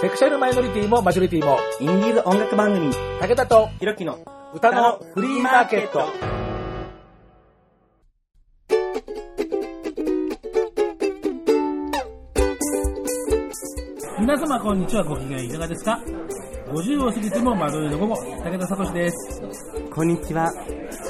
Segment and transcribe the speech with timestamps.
[0.00, 4.18] セクシャルマイノリティもマジョリティも、インディーズ音楽番組、武田とひろきの
[4.54, 6.00] 歌のフリーマーケット。
[14.18, 16.00] 皆様こんにちは、ご機嫌いかがですか
[16.68, 19.42] ?50 を過ぎても窓上の午後、武田聡です。
[19.90, 20.50] こんにちは。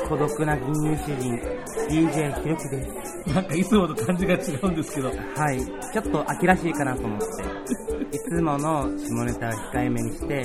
[0.08, 1.38] 孤独な銀融詩人、
[1.88, 3.32] DJ ひろきです。
[3.32, 5.60] なんかいつもと感じが違うんですけど、はい。
[5.92, 10.44] ちょっと秋らしいかなと思って、いつもの下ネタを控えめにして、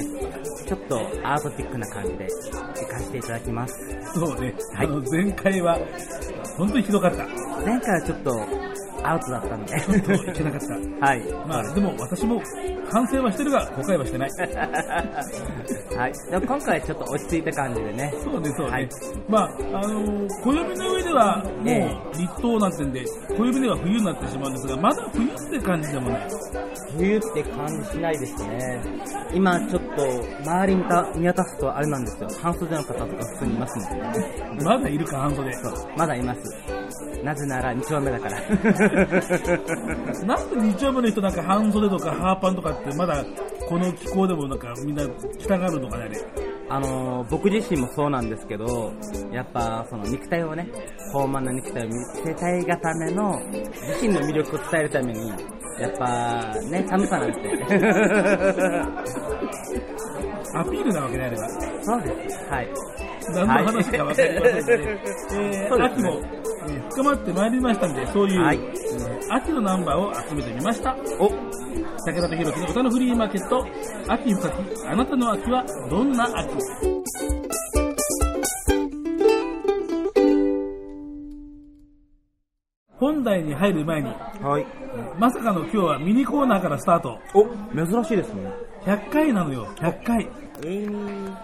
[0.68, 3.74] ちょっとアートチックな感じで行かせていただきます。
[4.14, 5.80] そうね、はいあの前回は、
[6.58, 7.26] 本当にひどかった。
[7.66, 8.32] 前回はちょっと
[9.12, 9.80] アウトだったんで。
[9.82, 10.60] ちょっといけなかっ
[11.00, 11.06] た。
[11.06, 11.22] はい。
[11.48, 12.42] まあでも私も
[12.92, 14.30] 反省はしてるが後悔はしてない。
[15.98, 16.14] はい。
[16.32, 18.14] でも今回はちょっと落ち着いた感じでね。
[18.24, 18.72] そうね、そうね。
[18.72, 18.90] はい
[19.28, 23.06] まあ、あのー暦の上ではもうええ立冬なんてんで、
[23.38, 26.28] 暦では冬になってしまうんですが、まだ冬って感じでもない。
[26.98, 28.82] 冬って感じしないですね。
[29.34, 30.04] 今ちょっと
[30.44, 32.30] 周り見た見渡すとあれなんですよ。
[32.42, 34.64] 半袖の方とか普通にいますのでね。
[34.64, 35.54] まだいるか、半袖。
[35.54, 36.42] そう、まだいます。
[37.24, 38.40] なぜなら2丁目だから。
[40.26, 43.24] なんで日曜日の人なんか半袖とかハーパンとかってまだ
[43.68, 45.06] この気候でもなんかみんな
[45.38, 46.18] 着たがるのかね、あれ。
[46.68, 48.92] あのー僕自身もそうなんですけど、
[49.32, 50.68] やっぱその肉体をね、
[51.08, 55.30] 豊満な肉体を見せたいがための、自身の魅力を伝えるために、
[55.80, 57.40] やっぱね、寒さなんて。
[60.56, 61.50] アピールなわけね、あれは。
[61.82, 62.46] そうです。
[62.50, 62.70] はい。
[63.34, 65.00] 何の話かわかりませんので、
[65.34, 66.22] えー、ね秋も、
[66.68, 70.96] えー深まってまいりましたので、そういう、はいえー秋のナンバーを集めてみました。
[71.20, 73.66] お、武田とひろきの歌のフリーマーケット、
[74.08, 74.54] 秋深き、
[74.88, 76.56] あなたの秋はどんな秋？
[82.98, 84.66] 本題に入る前に、はい。
[85.20, 87.20] まさかの今日はミニコーナーからスタート。
[87.34, 87.46] お、
[87.76, 88.54] 珍しいですね。
[88.86, 90.30] 100回なのよ、100回。
[90.64, 91.36] えー、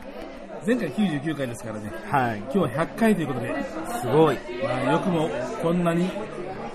[0.65, 1.91] 前回99回ですからね。
[2.05, 2.37] はい。
[2.39, 3.55] 今日は100回ということで、
[3.99, 4.37] すごい。
[4.63, 5.29] まあよくも
[5.61, 6.07] こんなに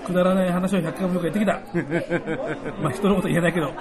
[0.05, 1.53] くだらない話を100回もよくやってきた。
[2.83, 3.71] まあ人のこと言えないけど。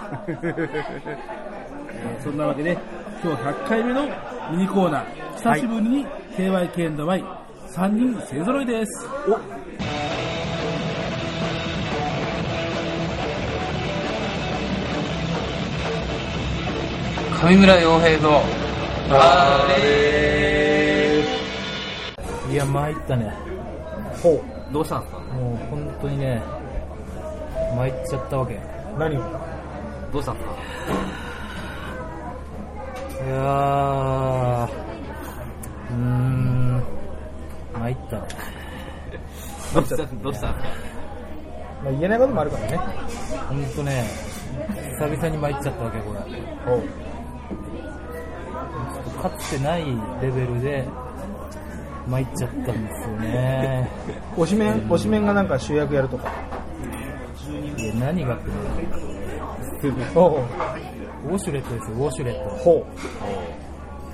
[2.22, 2.78] そんなわけで、
[3.22, 4.04] 今日100回目の
[4.52, 6.06] ミニコーナー、久しぶりに
[6.36, 9.08] KYK&Y3 人勢揃いです。
[17.42, 18.65] 上村洋平の
[19.08, 21.22] バレ
[22.50, 23.32] いや、参ったね。
[24.22, 25.20] ーどうしたんですか？
[25.20, 26.42] もう本当にね、
[27.76, 28.54] 参っちゃったわけ。
[28.54, 28.56] い
[28.98, 29.20] 何を？
[30.12, 30.54] どうしたんですか？
[33.28, 34.68] やー、
[35.90, 36.82] うーん、
[37.74, 38.22] 参ったね。
[39.74, 39.96] どうした？
[39.96, 40.50] どうした？
[40.50, 40.70] んですか
[41.84, 42.78] まあ、言えないこともあるからね。
[43.48, 44.04] ほんとね、
[44.98, 46.20] 久々に参っちゃったわけ、これ。
[49.20, 49.84] かつてない
[50.22, 50.86] レベルで
[52.08, 53.88] 参っちゃったんですよね。
[54.36, 56.32] 推しメン、推しメンがなんか主役やるとか。
[57.76, 58.48] いや、何がって
[59.90, 60.44] ね、おう
[61.28, 62.50] ウォシュレットですよ、ウォシュレット。
[62.56, 62.86] ほ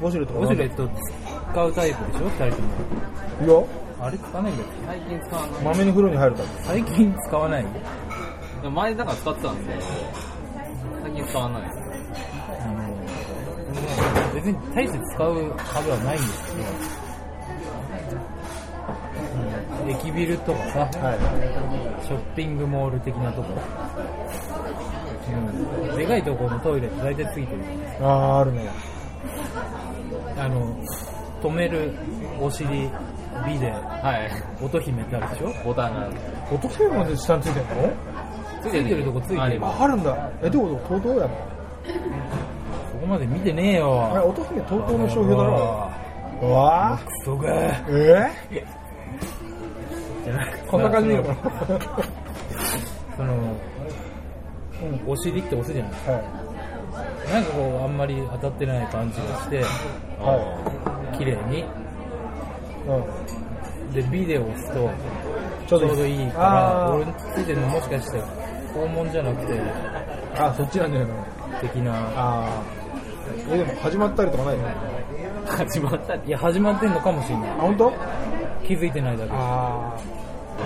[0.00, 0.04] う。
[0.04, 0.88] ウォシュレットウォシュレット
[1.52, 2.68] 使うタイプでしょ、二人とも。
[3.46, 7.62] いや、あれ使わないんだっけ最近使わない豆に風呂に入るタイ最近使わない
[8.62, 9.78] でも前だから使ってたんで
[11.02, 11.66] 最近使わないあ
[12.66, 16.66] の、別に大して使う壁はないんですけど、うん
[19.88, 20.98] 駅ビルとかさ、プ。
[20.98, 21.12] は
[22.04, 23.48] ショッピングモール的なとこ、
[25.90, 27.62] うん、でかいところのトイレって大体ついてる。
[27.62, 27.64] い。
[28.00, 28.70] ああ、あるね。
[30.38, 30.76] あの、
[31.42, 31.92] 止める
[32.40, 34.28] お尻、ビデ、は
[34.60, 35.52] い音姫ってあるでしょ？
[35.64, 36.08] ボタンが
[36.52, 37.92] 落とせるまで下についてんの？
[38.62, 39.40] ついてるとこついてる。
[39.66, 40.30] あ、あるんだ。
[40.42, 41.30] え、どういうこと ?TOTO やの？
[41.84, 42.61] そ
[43.02, 44.10] こまで見てねえよ。
[44.12, 45.50] あれ、乙姫 TOTO の商標だろ。
[46.40, 46.48] ろ。
[46.48, 47.52] うわクソが。
[47.86, 48.64] ーえ
[50.68, 51.40] こんな感じでいいのかな
[53.16, 53.34] その、
[55.06, 55.92] お尻って押すじゃない？
[55.92, 56.22] は
[57.32, 59.62] なんかこう、あんまり当たってない感じがして、い。
[60.20, 61.58] は綺麗に。
[61.60, 61.64] い。
[62.88, 63.92] うん。
[63.92, 64.90] で、ビデオを押すと、
[65.66, 68.22] ちちょうどいいから、俺についてるのもしかして、
[68.74, 69.60] 肛門じゃなくて、
[70.38, 71.26] あ、そっちなんじゃないの？
[71.60, 71.92] 的な。
[71.92, 72.81] ああ。
[73.50, 74.64] え、でも始まったりとかないの？
[75.46, 77.54] 始まったいや、始まってんのかもしれないあ、。
[77.60, 77.92] 本当？
[78.66, 79.30] 気づいてないだけ。
[79.32, 79.96] あ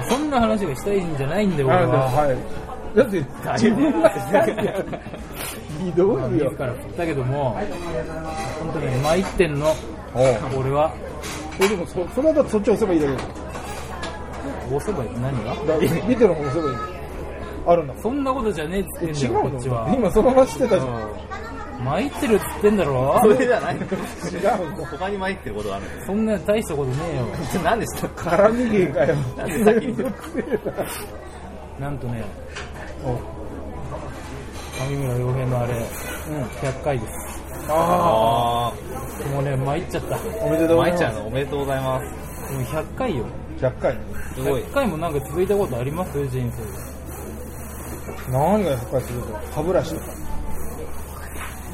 [0.09, 1.77] そんな話がしたいんじゃないんだよ、あ。
[1.77, 2.11] 俺あは。
[2.11, 2.37] はい。
[2.97, 3.25] だって、
[3.59, 6.59] 自分がひどまあいよ自。
[6.59, 7.57] ら振ったけども、
[8.61, 9.75] 本当にね、参ってんの、
[10.57, 10.93] 俺は。
[11.61, 13.23] え、でもそ、それだとそっち押せばいいだけだ
[14.67, 15.55] 押せばいい何が？
[15.67, 15.79] だ
[16.09, 16.77] 見てる方押せばいい。
[17.67, 17.95] あるんだ。
[18.03, 19.51] そんなことじゃねえっつってんだよ、違うの？
[19.51, 19.95] こっちは。
[19.95, 21.11] 今その話してたじゃん。
[21.87, 23.19] 参ってるっつってんだろ？
[23.23, 23.83] それじゃないの？
[23.83, 23.91] 違う
[24.85, 27.27] 他に参ってることがあるそんな大したことねえよ。
[27.63, 28.07] 何でした？
[28.09, 29.15] 絡み芸かよ。
[29.37, 29.97] なんで先に
[31.81, 32.25] なんとね、
[34.89, 37.13] 上村洋平のあれ、100回です。
[37.69, 40.17] ああもうね、参っちゃった。
[40.17, 40.97] あ、おめでとうございます。
[40.97, 41.27] 参っちゃうの？
[41.27, 42.05] おめでとうございます
[42.53, 43.27] でも100回よ。
[43.59, 43.97] 100回。
[44.35, 46.13] すごい100回もなんか続いたことあります？
[46.29, 46.69] 人生で。
[48.31, 50.07] 何が100回すると歯ブラシとか。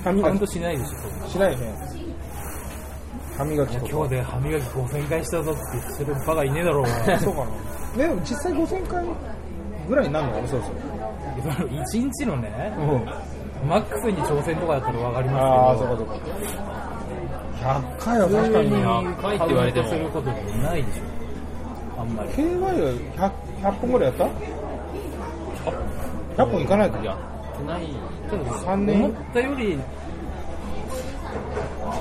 [0.02, 1.28] 歯磨きしないでしょ。
[1.28, 1.74] しないよね。
[3.36, 3.76] 歯磨き。
[3.90, 7.18] 今日で歯磨き5000回したぞって言ってるバカいねえだろうが。
[7.20, 7.46] そうかな。
[7.96, 9.04] でも実際5000回
[9.88, 11.68] ぐらいになるのかな、そうそう。
[11.68, 13.68] 1日のね、うん。
[13.68, 16.14] マックスに挑戦とかだったらわかりああ、ますそうかそうか。
[17.62, 18.70] 100回はけど、確かに。
[18.72, 22.00] 100回って言われてもることってないでしょ。
[22.00, 22.28] あんまり。
[22.30, 22.70] KY は
[23.62, 24.28] 100, 100本ぐらいやっ
[26.36, 27.04] た ?100 本いかないか。
[27.04, 27.98] やってないけど
[28.36, 29.04] 3年。
[29.04, 29.78] 思ったより、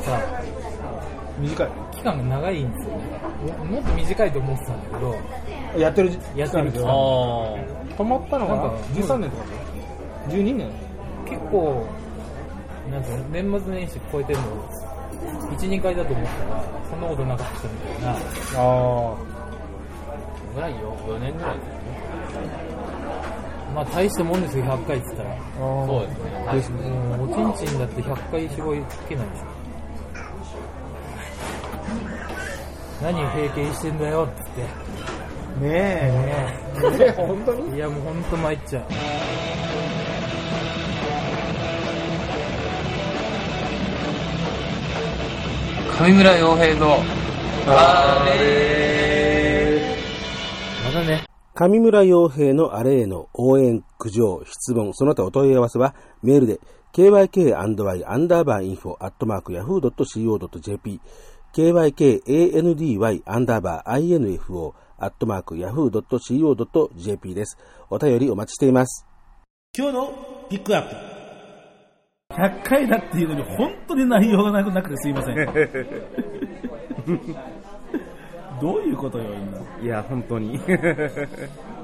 [0.03, 0.19] さ、
[1.39, 1.69] 短い。
[1.91, 3.03] 期間が長いんですよね。
[3.59, 5.03] ももっと短いと思ってたんだけ
[5.77, 9.43] ど、やってるやってる期止まったのがなんか13年とか
[10.29, 10.69] で ?12 年。
[11.25, 11.85] 結構、
[12.91, 14.45] なんか年末年始超えてるの。
[15.51, 18.11] 1、2回だと思ったら、そんなことなかったみたいな。
[18.11, 18.15] あ
[18.57, 19.15] あ
[20.53, 20.97] ぐらいよ。
[21.07, 21.55] 4年ぐらい
[23.73, 25.37] まあ大したもんですよ、100回って言ったら。
[25.87, 26.75] そうですねですね。
[27.19, 29.45] おちんちんだって100回絞りつけないでしょ。
[33.01, 34.73] 何を経験してんだよって言って。
[35.65, 36.61] ねね
[36.99, 37.05] え。
[37.05, 37.75] ね 本当に？
[37.75, 38.83] いやもうほんと参っちゃう。
[46.03, 46.97] 上村洋平の
[47.67, 49.81] あれ
[50.85, 51.30] まだね。
[51.61, 55.93] 上村洋平のあれへの応援、苦情、質問、その他お問い合わせは
[56.23, 56.59] メールで
[56.91, 57.63] kyk&y ア
[58.17, 60.99] ンダーバーインフォアットマーク yahoo.co.jp
[61.53, 67.59] kykandy アンダーバー info アットマーク yahoo.co.jp です。
[67.91, 69.05] お便りお待ちしています。
[69.77, 70.95] 今日のピックアップ。
[72.33, 75.35] 100回だっていうのに本当に内容がなくなくてすいません。
[78.61, 79.57] どういうことよ、みんな。
[79.81, 80.59] いや、本当に。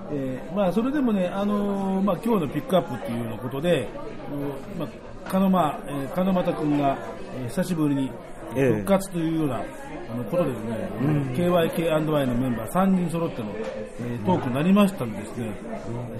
[0.09, 3.87] えーまあ、それでもね、あのーまあ、今日のピックアップっていうようなことで、
[4.31, 6.97] うんまあ、かのま、えー、金又君が、
[7.41, 8.11] えー久しぶりに
[8.55, 10.89] ええ復活というような、あのことでですね、
[11.35, 15.51] KYK&Y のメンバー3人揃っての、えートークになりましたんでですね、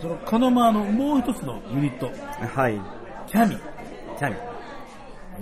[0.01, 2.12] そのカノマのもう一つのユニット、
[2.53, 2.80] はい。
[3.27, 3.57] キャミ、
[4.18, 4.36] チャミ。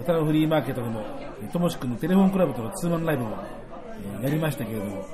[0.01, 1.01] 歌のフリーマーケットでも、
[1.41, 3.64] えーともしくんのテレフォンクラブとのツーマンライブも、えー
[4.21, 5.05] やりましたけれども、えー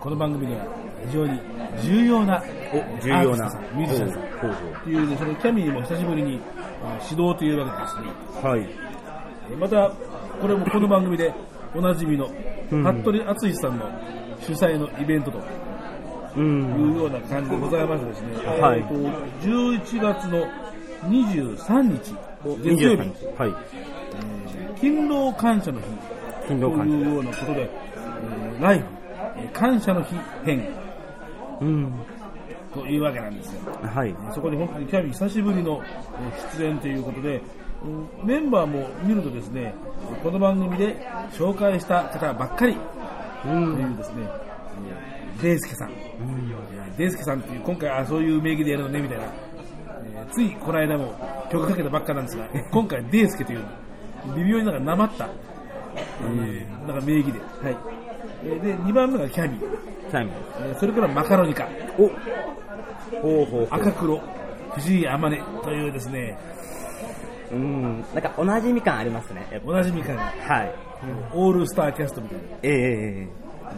[0.00, 0.64] この番組では
[1.06, 1.40] 非常に
[1.82, 2.42] 重要な
[2.72, 3.48] お、重要な。
[3.74, 4.22] ミュージシャンさん
[4.84, 7.96] というね、そのキャミーも久しぶりにえー指導というわけでです
[8.42, 8.48] ね。
[8.48, 8.60] はい。
[9.50, 9.90] えーまた、
[10.40, 11.32] これもこの番組で
[11.74, 12.26] おなじみの、
[12.68, 13.86] 服部敦さんの
[14.40, 15.40] 主催のイベントと
[16.36, 16.92] うん。
[16.92, 18.28] いうような感じでございましてですね、
[18.60, 18.94] はいえーと
[19.46, 20.46] 11月の
[21.08, 22.14] 23日、
[22.62, 23.26] 月曜日、23日。
[23.42, 23.54] はい。
[24.80, 25.92] 勤労感謝の日と
[26.42, 27.87] 勤労感謝いうようなことで、えー
[28.60, 28.84] ライブ、
[29.36, 30.14] えー感謝の日
[30.44, 30.68] 編
[31.60, 31.92] うん。
[32.74, 33.60] というわけなんですよ。
[33.82, 34.14] はい。
[34.34, 37.40] そこに本当にキャビ久しぶりのえー出演ということで、
[37.82, 39.74] うんメンバーも見るとですね、
[40.22, 40.96] この番組で
[41.32, 42.76] 紹介した方ばっかり
[43.42, 45.92] というですね、えーデイスケさん。
[46.96, 51.14] デイスケさんっていう、今回あそういう名義でやるのねみたいな、えーついこの間も
[51.50, 53.60] 曲かけたばっかなんですが、 今回デイスケという
[54.36, 55.28] 微妙になんかなまった、
[55.96, 57.38] えーなんか名義で。
[57.62, 57.97] はい。
[58.44, 60.30] えーで、2番目がキャビ、チャミ。
[60.60, 61.68] えーそれからマカロニカ。
[61.98, 62.10] おほう
[63.20, 63.68] ほうほう。
[63.70, 64.20] 赤黒、
[64.74, 66.38] 藤井天音というですね、
[67.52, 68.04] うん。
[68.14, 69.60] なんか、おなじみ感ありますね。
[69.64, 70.74] おなじみ感はい。
[71.32, 72.44] オールスターキャストみたいな。
[72.62, 73.28] えええ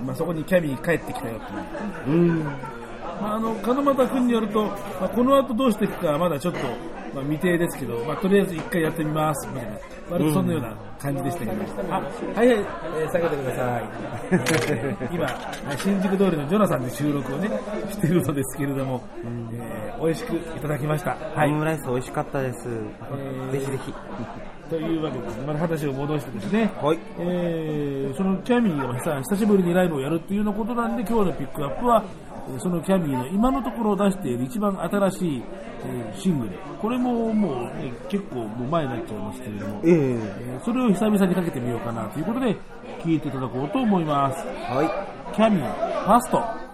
[0.05, 1.61] まあ、そこにキャミー帰ってきたよっていう。
[2.07, 2.45] えうん。
[2.45, 2.53] ま
[3.23, 6.61] あ、あの、金又君によると、まあ、この後どうしていくかはまだちょっと、
[7.15, 9.73] まあ、未定ですけど、まあ、とりあえず一回やってみます、みたいな。
[10.11, 11.53] 割とそのような感じでしたけど。
[11.95, 12.57] あ、はいはい、
[13.01, 13.85] えー下げてください。
[14.33, 15.29] え ー今、
[15.77, 17.51] 新宿通りのジョナサンで収録をね、
[17.91, 19.03] しているのですけれども、
[19.53, 21.17] えー美味しくいただきました。
[21.35, 21.55] はいオ。
[21.55, 22.69] ムライス美味しかったです。
[22.69, 23.95] ーぜひぜひ。
[24.71, 26.99] というわけで、また話を戻してですね、はい。
[27.19, 35.43] えーそのキャミーがさ久しぶりにライブをやるっていうようなことなんで今日のピックアップはえーそのキャミーの今のところ出している一番新しい、
[35.85, 36.53] えーシングル。
[36.81, 39.93] これももう、ね、結構もう前になっちゃいますけれども、ええ。
[39.93, 42.55] えーそれを久々にかけてみようかなということで
[43.03, 44.47] 聴いていただこうと思います。
[44.47, 45.35] はい。
[45.35, 46.70] キャミーファスト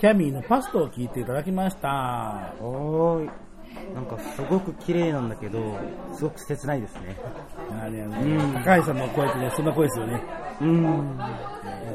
[0.00, 2.54] キャミーのパストを聴いていただきました。
[2.58, 3.30] おーい。
[3.94, 5.76] なんかすごく綺麗なんだけど、
[6.14, 7.16] すごく切ないですね。
[7.70, 10.22] あーねあの高橋さんの声ってね、そんな声ですよね。
[10.62, 11.20] うん。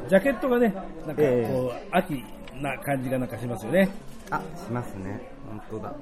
[0.08, 0.72] ジャケットがね、
[1.08, 2.24] なんかこう、え秋
[2.62, 3.90] な感じがなんかしますよね。
[4.30, 5.20] あ、しますね。
[5.50, 5.96] 本当だ。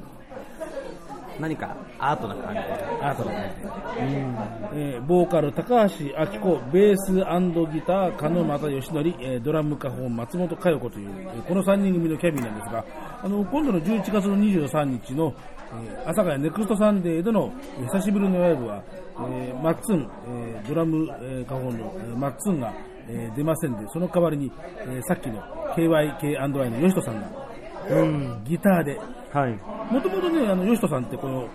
[1.39, 3.09] 何かアートな感じが。
[3.09, 3.69] アートな感じで。
[4.75, 7.21] えーボーカル高橋明子、ベースギ
[7.81, 12.85] ター鹿俣義則、えードラムカホン松本佳代子という、えーこの3人組のキャミーなんですが、
[13.23, 15.33] あの今度の11月の23日の、
[16.05, 17.51] 阿佐ヶ谷ネクストサンデーでの、
[17.91, 18.83] 久しぶりのライブは、
[19.29, 22.73] えーマッツン、えードラム、えーカホンの、えーマッツンが、
[23.09, 24.51] えー出ませんで、その代わりに、
[24.85, 25.41] えーさっきの
[25.75, 27.42] KYK&I の吉人さんが、
[28.45, 28.99] ギターで、
[29.31, 29.59] はい。
[29.93, 31.47] もともとね、あの、吉人さんってこの、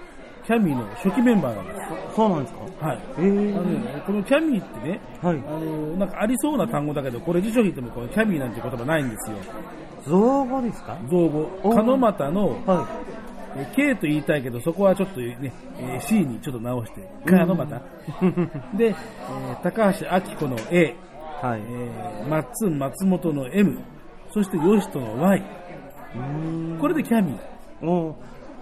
[0.46, 1.80] キャミーの初期メンバーなんです。
[2.16, 2.86] そうなんですか？
[2.86, 2.98] はい。
[3.18, 9.36] えーあのね、このキャミーってね、はいあの、なんかありそうな単語だけど、これ辞書引いてもこのキャミーなんて言葉ないんですよ。
[10.06, 10.96] 造語ですか？
[11.10, 11.50] 造語。
[11.62, 12.88] 鹿俣の、は
[13.56, 17.80] えー K と言いたいけど、そこはちょっとね、えー C にちょっと直して、鹿俣。
[18.78, 21.44] で、えー高橋明子の A、い。
[21.44, 21.60] はい。
[21.60, 23.78] えー、マッツン松本の M、
[24.32, 25.42] そしてヨシトの Y。
[26.80, 28.12] これでキャミー。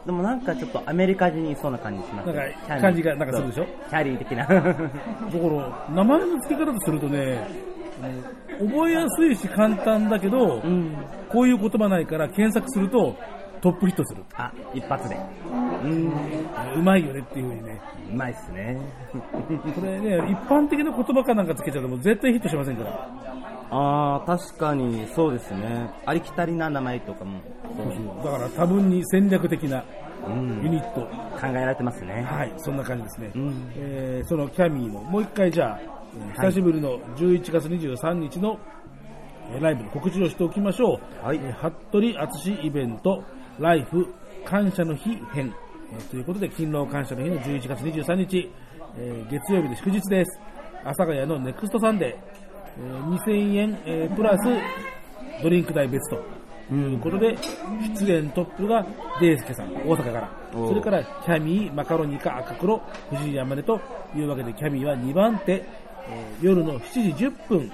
[0.06, 3.66] でもなんかちょっとアメリカ人にいそうな感じしますなんかキャリー感じがなんかするでしょ？
[3.90, 4.46] キャリー的な。
[4.46, 7.38] だから、名前の付け方とするとね、
[8.60, 10.92] 覚えやすいし簡単だけど、うん。
[11.28, 13.16] こういう言葉ないから検索すると
[13.60, 14.22] トップヒットする。
[14.36, 15.16] あ、一発で。
[15.82, 16.12] うん。
[16.78, 17.80] うまいよねっていう風にね。
[18.12, 18.78] うまいっすね。
[19.74, 23.08] これね、一般的な言葉かなんかつけちゃうともう絶対ヒットしませんから。
[23.70, 25.90] あー、確かにそうですね。
[26.06, 27.40] ありきたりな名前とかも、
[27.76, 29.84] そうだから多分に戦略的な
[30.26, 31.00] うんユニット。
[31.36, 32.22] 考えられてますね。
[32.22, 33.30] はい、そんな感じですね。
[33.34, 38.58] うんえーそのキャミーの、もう一回じゃあ、えー久しぶりの11月23日の、
[39.52, 41.26] えーライブの告知をしておきましょう。
[41.26, 43.22] はいえー服部敦イベント、
[43.58, 44.06] ライブ
[44.44, 45.52] 感謝の日編、
[45.92, 48.50] えーということで、勤労感謝の日の11月23日、
[48.98, 50.40] えー月曜日で祝日です。
[50.82, 52.16] 阿佐ヶ谷のネクストサンデー、
[52.78, 54.44] えー2000円、えープラス
[55.42, 56.16] ドリンク代別と
[56.74, 57.36] いうことで、
[57.98, 58.84] 出演トップが
[59.20, 60.30] デイスケさん、大阪から。
[60.52, 62.80] それからキャミー、マカロニカ、赤黒、
[63.10, 63.80] 藤井山根と
[64.14, 67.72] いうわけで、キャミーは2番手、えー夜の7時10分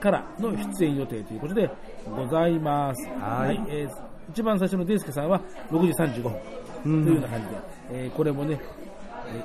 [0.00, 1.68] からの出演予定ということで
[2.16, 3.08] ございます。
[3.20, 3.60] はい。
[3.68, 6.32] えー一番最初のデイスケさんは6時35分。
[6.82, 7.56] というような感じで、
[7.92, 8.77] えーこれもね、えー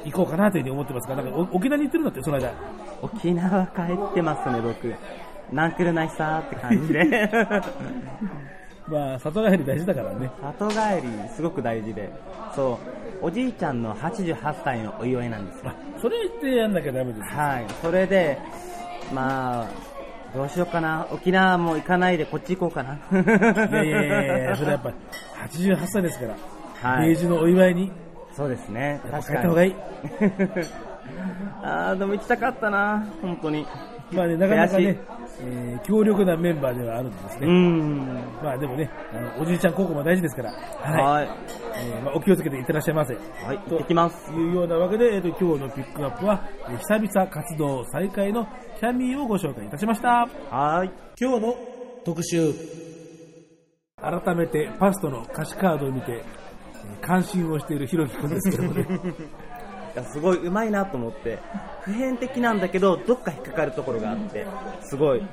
[0.05, 2.53] 行こうかなというふうに思ってますが、なんかお沖縄に行ってるんだって、その間。
[3.01, 4.93] 沖縄帰ってますね、僕。
[5.51, 7.29] なんくるないさーって感じで。
[8.87, 10.29] まあ、里帰り大事だからね。
[10.41, 12.11] 里帰り、すごく大事で。
[12.53, 12.79] そ
[13.21, 15.71] う、おじいちゃんの88歳のお祝いなんですよ。
[16.01, 17.25] それ言ってやんなきゃダメですよ。
[17.25, 17.65] はい。
[17.81, 18.37] それで、
[19.13, 19.67] まあ、
[20.35, 21.07] どうしようかな。
[21.11, 22.99] 沖縄も行かないでこっち行こうかな。
[23.71, 24.91] いやいやいやいや、それやっぱ
[25.47, 26.31] 88歳ですから、
[26.89, 27.91] はい米寿のお祝いに、
[28.35, 28.99] そうですね。
[29.03, 29.23] 確かに。
[29.25, 29.75] 帰った方がいい。
[31.61, 33.05] あー、でも行きたかったな。
[33.21, 33.65] 本当に。
[34.11, 34.99] まあね、なかなかね、
[35.41, 37.47] えー強力なメンバーではあるんですうね。
[37.47, 38.05] ん。
[38.43, 41.25] まあでもね、あのおじいちゃん高校も大事ですから、はい。
[41.27, 41.37] はい。
[41.75, 43.15] えーまあ、お気をつけていってらっしゃいませ。
[43.15, 43.19] は
[43.53, 44.27] い、行ってきます。
[44.31, 48.45] というようなわけで、えーと今日のピックアップは、えー久々活動再開の
[48.79, 50.27] キャミーをご紹介いたしました。
[50.49, 50.91] はい。
[51.19, 51.55] 今日の
[52.03, 52.53] 特集。
[54.01, 56.23] 改めてパストの歌詞カードを見て、
[57.03, 58.87] えー感心をしているひろきくんですけどもね。
[59.93, 61.37] いやすごい上手いなと思って、
[61.81, 64.45] 普遍的なんだけど、どっか引っかかるところがあって、
[64.81, 65.23] すごい、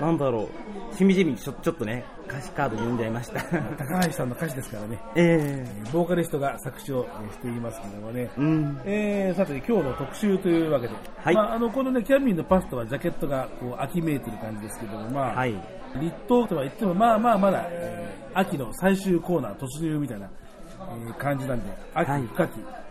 [0.00, 0.48] なんだろ
[0.92, 3.42] う、しみじみちょちょっとね、歌詞カード読んじゃいました。
[3.76, 4.98] 高橋さんの歌詞ですからね。
[5.14, 8.22] えボーカリストが作詞をえーしていますけどもね。
[8.22, 8.80] えうん。
[8.86, 15.52] えー、さて今日の特集というわけで、はいまあ、あのこのねキャミーのパストはジャケットがこう秋めいてる感じですけども、まあはい。
[16.00, 20.41] 立冬とは言ってもまあまあまだ、えー秋の最終コーナー突入みたいな、えー
[21.18, 22.82] 感じなんで秋はい深き、えー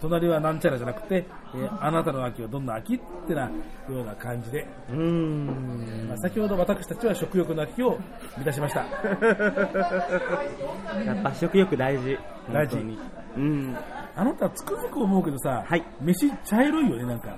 [0.00, 3.50] 隣はなんちゃらじゃなくて、えーあなたの秋はどんな秋ってなよ
[3.88, 6.06] うな感じで、うーん。
[6.08, 7.96] まあ、先ほど私たちは食欲の秋を
[8.36, 8.80] 満たしました
[11.04, 12.18] やっぱ食欲大事。
[12.52, 12.76] 大事
[13.36, 13.76] うん。
[14.16, 17.28] あなたつくづく思うけどさ、はい飯茶色いよねなんか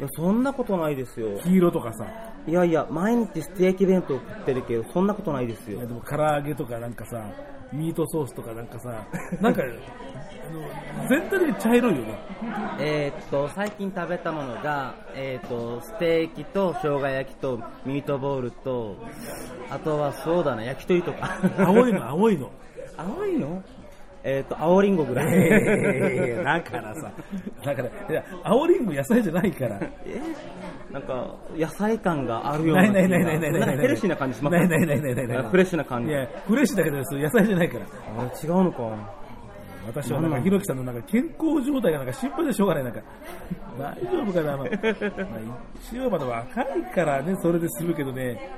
[0.00, 1.38] いや、そんなことないですよ。
[1.44, 2.04] 黄色とかさ
[2.48, 5.86] いやいや、毎日ステーキ弁当食ってるけど、そんなことないですよいや。
[5.86, 7.24] でも唐揚げとかなんかさ、
[7.72, 9.06] ミートソースとかなんかさ、
[9.40, 9.66] なんか、あ
[10.52, 12.18] の全体的に茶色いよね。
[12.78, 18.96] えーっと、最近食べたものが、えーっと、ステーキと生姜焼きとミートボールと、
[19.70, 21.40] あとはそうだな、焼き鳥とか。
[21.58, 22.50] 青いの、青いの。
[22.96, 23.62] 青いの？
[24.26, 25.26] えーっと、青リンゴぐらい。
[25.34, 27.12] えーだからさ、
[27.62, 29.78] だから、いや、青リンゴ野菜じゃないから。
[30.06, 30.20] え？
[30.90, 32.92] なんか、野菜感があるようなない。
[33.08, 34.56] ないないないないヘルシーな感じします？
[34.56, 35.50] ないないないないないない。
[35.50, 36.10] フレッシュな感じ。
[36.10, 37.86] いや、フレッシュだけど、野菜じゃないから。
[38.18, 38.78] あれ違うのか。
[39.86, 42.84] 私はなんか、ひろきさんのなんか健康状態がなんか心配でしょうがない。
[42.84, 43.00] なんか、
[43.78, 44.68] 大丈夫かな、まあ、まあ
[45.92, 48.50] 一応まだ若いからね、それで済むけどね、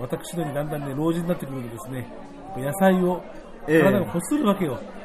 [0.00, 2.08] 私のにだんだんね、老人になってくるとですね、
[2.56, 3.22] 野菜を
[3.68, 4.80] ええ体が欲するわけよ。
[4.80, 5.01] え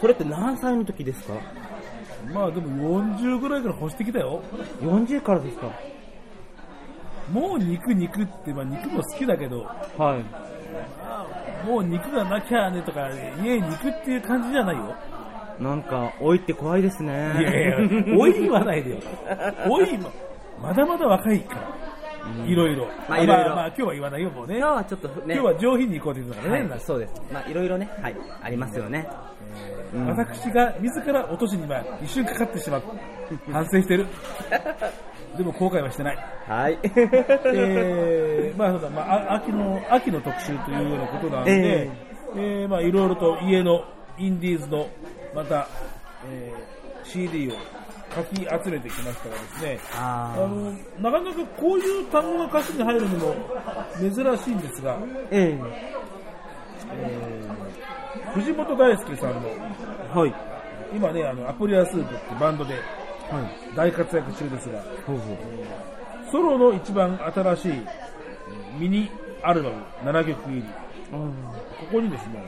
[0.00, 1.34] それって何歳の時ですか？
[2.32, 4.42] まあでも40ぐらいから欲してきたよ。
[4.82, 5.70] ?40 からですか？
[7.32, 9.64] もう肉肉って、まあ肉も好きだけど、
[9.98, 11.66] はい。
[11.66, 13.08] もう肉がなきゃねとか、
[13.42, 14.94] 家肉っていう感じじゃないよ。
[15.60, 17.12] なんか、老いって怖いですね。
[17.12, 17.78] いやいや、
[18.16, 18.98] 老い言わないでよ。
[19.66, 20.10] 老いも、
[20.62, 21.60] まだまだ若いから。
[22.46, 22.86] いろいろ。
[23.08, 24.58] まあいろいろまあまあ今日は言わないよ、もうね。
[24.58, 26.70] 今日はちょっとね、今日は上品に行こうということだからね。
[26.70, 27.22] はい、そうです。
[27.32, 29.08] まあ、いろいろね、はい、ありますよね。
[29.94, 32.82] うん私が自ら落としにまあ一瞬かかってしまう。
[33.50, 34.06] 反省してる。
[35.36, 36.18] でも後悔はしてない。
[36.46, 36.78] はい。
[36.84, 41.90] えー、まあそうだ、まあ、あ秋の、秋の特集というようなことなんで、
[42.36, 43.84] えーまあいろいろと家の
[44.18, 44.86] インディーズの、
[45.34, 45.66] また、
[46.30, 47.52] えー CD を
[48.14, 53.34] かき集めてきましたがですね、ああの、なかなかこういう単語が歌詞に入るのも
[54.00, 54.98] 珍しいんですが、
[55.30, 55.58] え
[58.34, 60.34] 藤本大輔さんの、えはい。
[60.94, 62.80] 今ね、あの、アプリアスープってバンドでは
[63.40, 63.76] い。
[63.76, 65.36] 大活躍中ですが、ほうほう。
[66.30, 68.08] ソロの一番新しいえー
[68.78, 69.10] ミニ
[69.42, 70.68] アルバム7曲入り、こ
[71.92, 72.42] こにですね、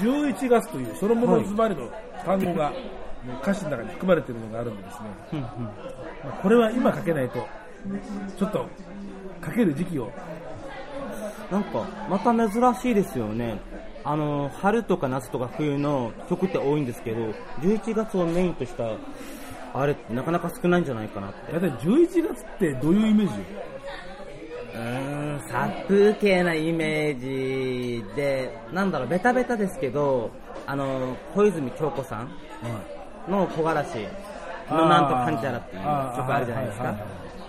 [0.00, 1.90] 11月というそのものズバリの
[2.24, 2.80] 単語が、もう
[3.42, 5.44] 歌詞の中に含まれているのがあるんでですね、うんうん。
[5.44, 5.72] ま
[6.24, 7.46] あこれは今書けないと、
[8.38, 8.66] ちょっと
[9.44, 10.10] 書ける時期を、
[11.50, 13.58] なんか、また珍しいですよね。
[14.04, 18.90] あの、春とか夏とか冬の曲って多いんですけど、11月をメインとした、
[19.74, 21.52] あれってなかなか少ないんじゃないかなって。
[21.52, 23.34] だいたい11月ってどういうイメージ？
[24.74, 30.30] うーん、殺風景なイメージで、なんだろう、ベタベタですけど、
[30.66, 32.30] あの、小泉京子さん
[33.28, 33.88] の木枯らし
[34.70, 36.94] のなんとかんちゃらっていう曲あるじゃないですか。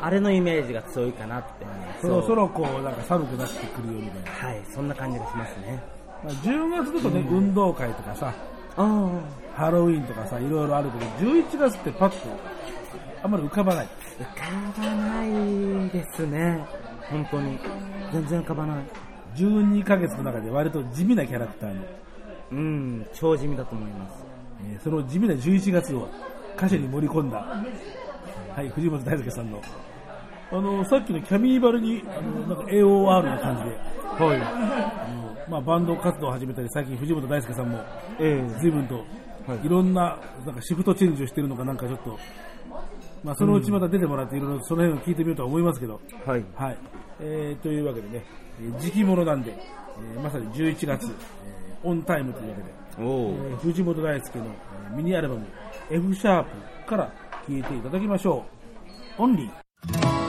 [0.02, 1.66] あれのイメージが強いかなって。
[2.02, 4.48] そろそろこうなんか寒くなってくるよみたいな。
[4.48, 5.84] はい、そんな感じがしますね。
[6.24, 8.34] まあ、10月だとね、運動会とかさ、
[8.78, 9.10] あ
[9.56, 12.16] ハロウィンとかさ、いろいろあるけど、11月ってパッと、
[13.24, 13.88] あんまり浮かばない。
[14.20, 16.66] 浮かばないですね。
[17.10, 17.60] 本当に。
[18.14, 18.78] 全然浮かばない。
[19.36, 21.82] 12ヶ月の中で割と地味なキャラクターの、
[22.52, 24.29] うん、超地味だと思います。
[24.66, 26.08] えーその地味な11月を
[26.58, 27.38] 歌詞に盛り込んだ、
[28.56, 29.62] はい、藤本大輔さんの、
[30.52, 33.70] あの、さっきのキャミーバルに、あの、なんか AOR な感じで、
[34.26, 34.38] はい。
[34.38, 37.80] あのまあ、バンド活動を始めたり、最近藤本大輔さんも、
[38.20, 39.06] え随分と、
[39.64, 39.70] い。
[39.70, 42.20] ろんな、なんかシフトチェンジをしてるのかなんかちょっと、
[43.24, 46.46] まあ、そのうちまた出てもらって、いろいろその辺を聞いてみようとは思いますけど、えはい。
[46.56, 46.78] はい。
[47.22, 48.24] えー、というわけでね、
[48.62, 54.46] えー時期物なんで、えーまさに11月、えーオンタイムというわけで、おえー藤本大輔の、
[54.96, 55.46] ミニアルバム
[55.90, 56.44] F シャー
[56.84, 57.12] プから
[57.48, 58.46] 聴いていただきましょ
[59.18, 59.24] う。
[59.24, 60.29] オンリー。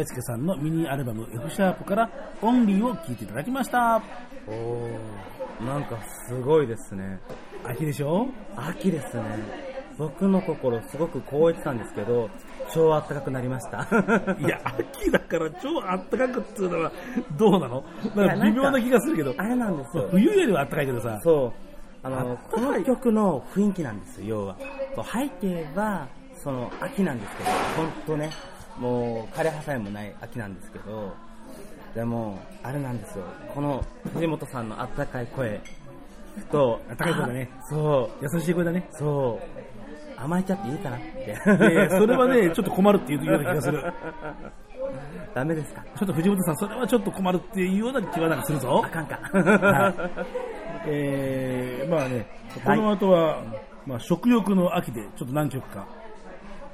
[0.00, 2.10] 大輔さんのミニアルバム F シャープから
[2.40, 4.02] オンリーを聴いていただきました。
[4.46, 7.20] おーなんかすごいですね。
[7.64, 8.26] 秋でしょ？
[8.56, 9.22] 秋ですね。
[9.98, 12.30] 僕の心すごく凍えてたんですけど、
[12.72, 13.80] 超暖かくなりました。
[14.40, 16.92] いや、秋だから超あったかくっていうのは
[17.36, 17.84] どうなの？
[18.16, 20.08] なんか微妙な気がするけど、あれなんですよ。
[20.10, 21.52] 冬よりはあったかいけどさ、そう。
[22.02, 24.56] あの、この曲の雰囲気なんですよ、要は。
[24.94, 26.08] そう背景は、
[26.42, 28.30] その、秋なんですけど、ほんとね、
[28.80, 31.12] もう、枯れ葉さえもない秋なんですけど、
[31.94, 33.24] でも、あれなんですよ。
[33.54, 35.60] この、藤本さんのあったかい声
[36.50, 38.24] と、あったかい声だねあそう。
[38.34, 38.88] 優しい声だね。
[38.92, 39.60] そう。
[40.22, 41.36] 甘えちゃっていいかなって。
[41.90, 43.82] それはね、ちょっと困るっていうような気がする。
[45.34, 45.82] ダメですか？
[45.96, 48.88] ちょっと藤本さん、それはちょっと困るっていうような気はなんかするぞあ。
[48.88, 49.16] かんか。
[49.32, 49.94] はい
[50.86, 52.26] えー、まあね、
[52.64, 53.42] この後は、
[53.86, 55.86] まあ、食欲の秋でちょっと何曲か、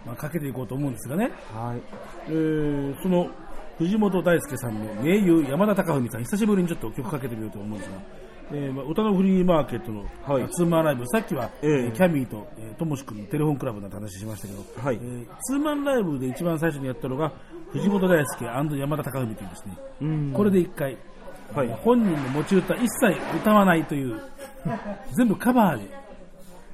[0.06, 1.82] まあ、かけていこうと思うんですがね、はい。
[2.28, 3.28] えー、その
[3.78, 7.96] 藤本大輔さんの名優山田貴文さん久しぶりにちょっと曲かけてみようと思うんですが、
[8.52, 10.04] えー、歌のフリーマーケットの、
[10.48, 17.32] ツーマンライブ、さっきは、えー、キャミーと、え、ともしくんテレフォンクラブの話しましたけど、はい、えー、ツーマンライブで一番最初にやったのが、
[17.72, 18.44] 藤本大輔
[18.78, 20.32] 山田貴文というですね、うん。
[20.32, 20.96] これで1回、
[21.52, 24.20] はい、本人の持ち歌一切歌わないという、
[25.16, 25.90] 全部カバーで、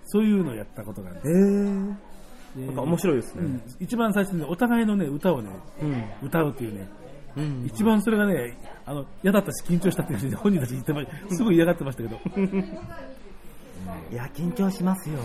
[0.05, 2.09] そういうのをやったことがあるんです。
[2.09, 2.12] えー。
[2.57, 6.89] なんか面白いですね、うん、一番最初にお互いのね歌をね、うん、歌うっていうね、
[7.37, 12.21] うん、一番それがねあの嫌だったし緊張したっていうふう本人たち言ってましたすごい嫌がってましたけど。
[14.13, 15.19] いや緊張しますよ。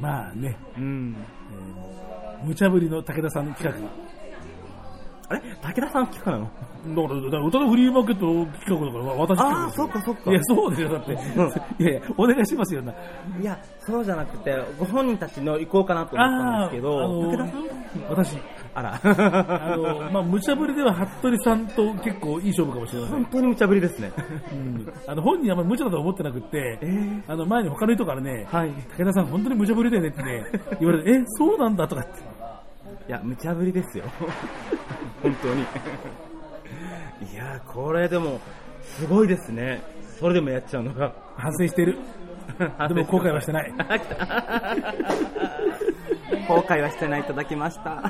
[0.00, 1.16] まあね、うん。
[1.52, 3.88] えー、無茶ぶりの武田さんの企画。
[5.28, 5.40] あれ？
[5.62, 6.50] 武田さん企画なの？
[7.02, 10.30] だから、だから歌のフリーマーケット企画だから、私ああ、そっかそっか。
[10.30, 11.12] いや、そうですよ、だって。
[11.12, 12.92] いやいや、お願いしますよ、な。
[12.92, 12.96] い
[13.42, 17.64] や、そうじゃなくて、ご本人たちの行こうかなと思ったんですけど、あー武田さん？
[18.10, 18.38] 私、
[18.74, 19.00] あら。
[19.02, 23.24] あの、まあ、無茶ぶりでは、服部さんと結構いい勝負かもしれない本。
[23.26, 24.12] 当に無茶ぶりですね。
[24.52, 28.70] うんあの、本人あんまり無茶だと思ってなくて、ーあの、前に他の人からね、はい。
[28.98, 30.44] 武田さん本当に無茶ぶりだよねってね、
[30.80, 32.33] 言われて、え、そうなんだとかって。
[33.06, 34.04] いや、無茶ぶりですよ。
[35.22, 35.62] 本当に。
[37.32, 38.40] いや、これでも、
[38.82, 39.82] すごいですね。
[40.18, 41.12] それでもやっちゃうのが。
[41.36, 41.98] 反省してる。
[42.58, 43.72] でも後悔はしてない。
[46.46, 48.02] 後悔はしてないいただきました。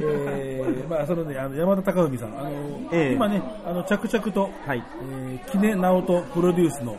[0.00, 2.50] えー、まあそのね、あの山田孝文さん、あの、
[2.92, 6.96] えー、今ね、あの着々と、はい、えー、木直人プロデュースの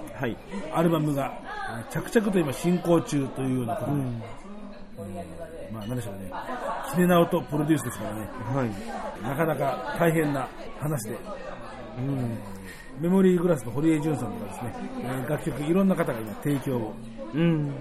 [0.74, 5.35] アルバムが、はい、着々と今進行中というようなところで、うん、
[5.76, 6.32] まあ、何でしょうね、
[6.94, 10.48] キネナオとプロデュースですからね、はい、なかなか大変な
[10.80, 11.18] 話で、
[11.98, 12.38] うん、
[13.02, 16.94] メモリーグラスの堀江潤さんとかですね、えー、楽曲、いろんな方が今、提供を、
[17.34, 17.74] うん、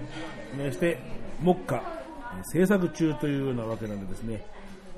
[0.57, 0.99] そして
[1.39, 1.81] 目下、
[2.51, 4.45] 制作中というようなわけなんで、ですね、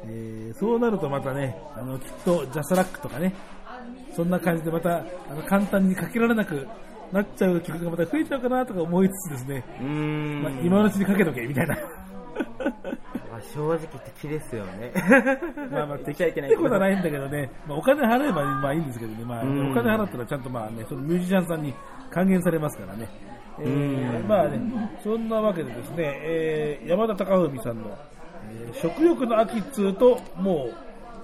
[0.06, 3.34] えー、そうなるとまたね、あのきっとジャスラックとかね、
[4.16, 6.68] そんな感じでまたあの簡単にかけられなく
[7.12, 10.44] なっちゃう曲がまた増えちゃうかなとか思いつつですね、うん。
[10.44, 11.78] まあ、今のうちにかけとけみたいな。
[13.32, 13.78] まあ正直
[14.22, 14.92] 敵ですよね。
[15.72, 21.74] まあまあ敵ってことはないんだけどね、まあ、お金払えばまあいいんですけどね、まあ、お金払ったらちゃんとまあね、そのミュージシャンさんに
[22.10, 23.08] 還元されますからね。
[23.60, 24.60] えー、まあね、
[25.04, 27.98] そんなわけでですね、えー、山田孝文さんの、
[28.52, 30.74] えー、食欲の秋っつうと、もう、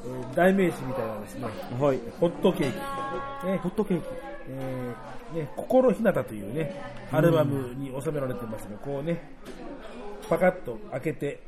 [0.05, 1.45] えー、代名詞みたいなですね、
[1.79, 2.71] はい、ホットケー
[3.41, 3.47] キ。
[3.47, 4.07] ね、ホットケーキ。
[4.49, 6.79] えーね、心ひなたというね、
[7.11, 9.21] アルバムに収められてますが、こうね、
[10.33, 11.39] パカッと開けて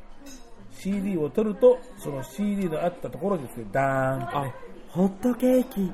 [0.78, 4.54] CD を取るとその CD のあったところにですねダーンと、ね、
[4.90, 5.92] ホットケーキ。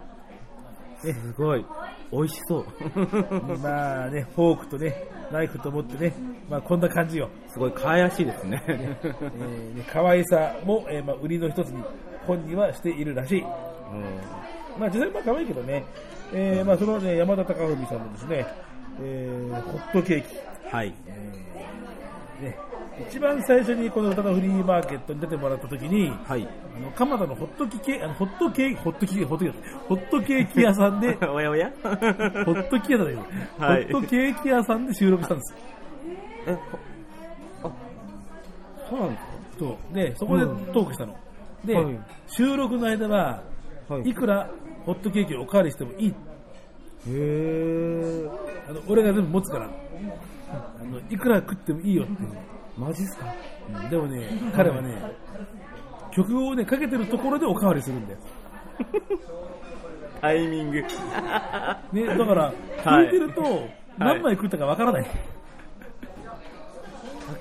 [1.00, 1.66] すごい。
[2.12, 2.66] 美味しそう。
[3.64, 6.14] まあねフォークとねナイフと思ってね、
[6.50, 7.30] まあ、こんな感じよ。
[7.48, 8.58] すごい可愛らしいですね。
[8.58, 8.64] ね。
[8.68, 11.82] えー、ね可愛さも、えー、まあ、売りの一つに
[12.28, 13.48] 本人はしているらしい、うん。
[14.78, 15.86] まあ、実際まあ可愛いけどね、
[16.34, 18.46] えー、まあ、その、ね、山田貴文さんのですね、
[19.02, 20.36] えー、ホットケーキ。
[20.76, 21.42] はい、えー
[22.42, 22.71] ね。
[23.10, 29.36] 一番最初にこの歌のフリーマーケットに出てもらった時に、はい、あの蒲田のホットケーキ、ホットケーキ、ホットケーキ、ホ
[29.96, 31.72] ットケーキ屋さんで、 おやおや？
[31.84, 33.16] ホットケーキ屋さんで、
[33.66, 35.58] はい、ホットケーキ屋さんで収録したんですよ。
[36.48, 36.58] え、
[37.64, 37.72] あ、
[38.90, 39.32] そうなんですか？
[39.60, 39.96] そう。
[39.96, 41.16] で、そこでトークしたの。
[41.64, 43.42] うん、で、はい、収録の間は、
[44.04, 44.50] いくら
[44.86, 46.14] ホットケーキをお代わりしてもいい。
[47.08, 48.28] へ
[48.70, 49.70] あの俺が全部持つから、あ
[50.84, 52.30] のいくら食ってもいいよっていう。
[52.82, 53.26] マジっすか、
[53.84, 55.00] うん、でもね、彼はね、
[56.12, 58.20] 曲をね、かけてるところでおかわりするんだよ。
[60.20, 60.82] タイミング。
[61.94, 63.68] ね、だから、聞いてると、
[64.00, 65.06] 何枚食ったかわからない。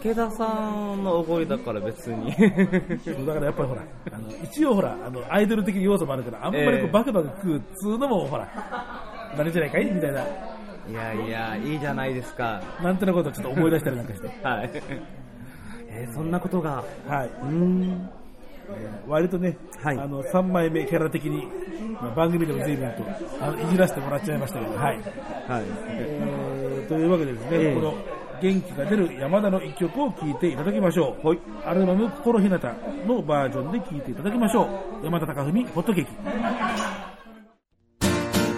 [0.03, 2.31] 武田さんのおごりだから別に。
[3.27, 8.49] だからやっぱりほらあの一応ほらあのアイドル的要素もあるからあんまりこうバクバク食うっつうのもほら
[9.37, 9.85] ダれじゃないかい？
[9.91, 10.25] みたいな。
[10.89, 12.63] いやいやいいじゃないですか。
[12.83, 14.29] なんてなことをちょっと思い出したりなんかして。
[14.43, 14.71] はい。
[15.91, 16.85] えー、そんなことが。
[17.07, 17.31] はい。
[17.43, 18.11] うん。
[19.09, 21.49] 割とね、はい、あの3枚目キャラ的に、
[22.01, 23.03] まあ、番組でも随分と
[23.41, 24.97] あのいじらせてもらっちゃいましたけど、はい。
[24.97, 25.65] はい。
[25.89, 27.95] えー、というわけでですね、えー、この
[28.41, 32.73] 元気が出る山田の一曲を聴いていただきましょう、はい、アルバム「心ひなた」
[33.07, 34.65] のバージョンで聴いていただきましょ
[35.03, 35.05] う。
[35.05, 36.11] 山田貴文ホットケーキ「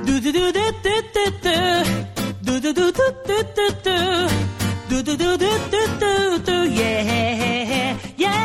[0.06, 1.82] ドゥドゥドゥドゥドゥドゥ
[2.44, 4.61] ドゥドゥドゥドゥドゥドゥドゥ
[4.92, 8.41] do do do do do do do yeah yeah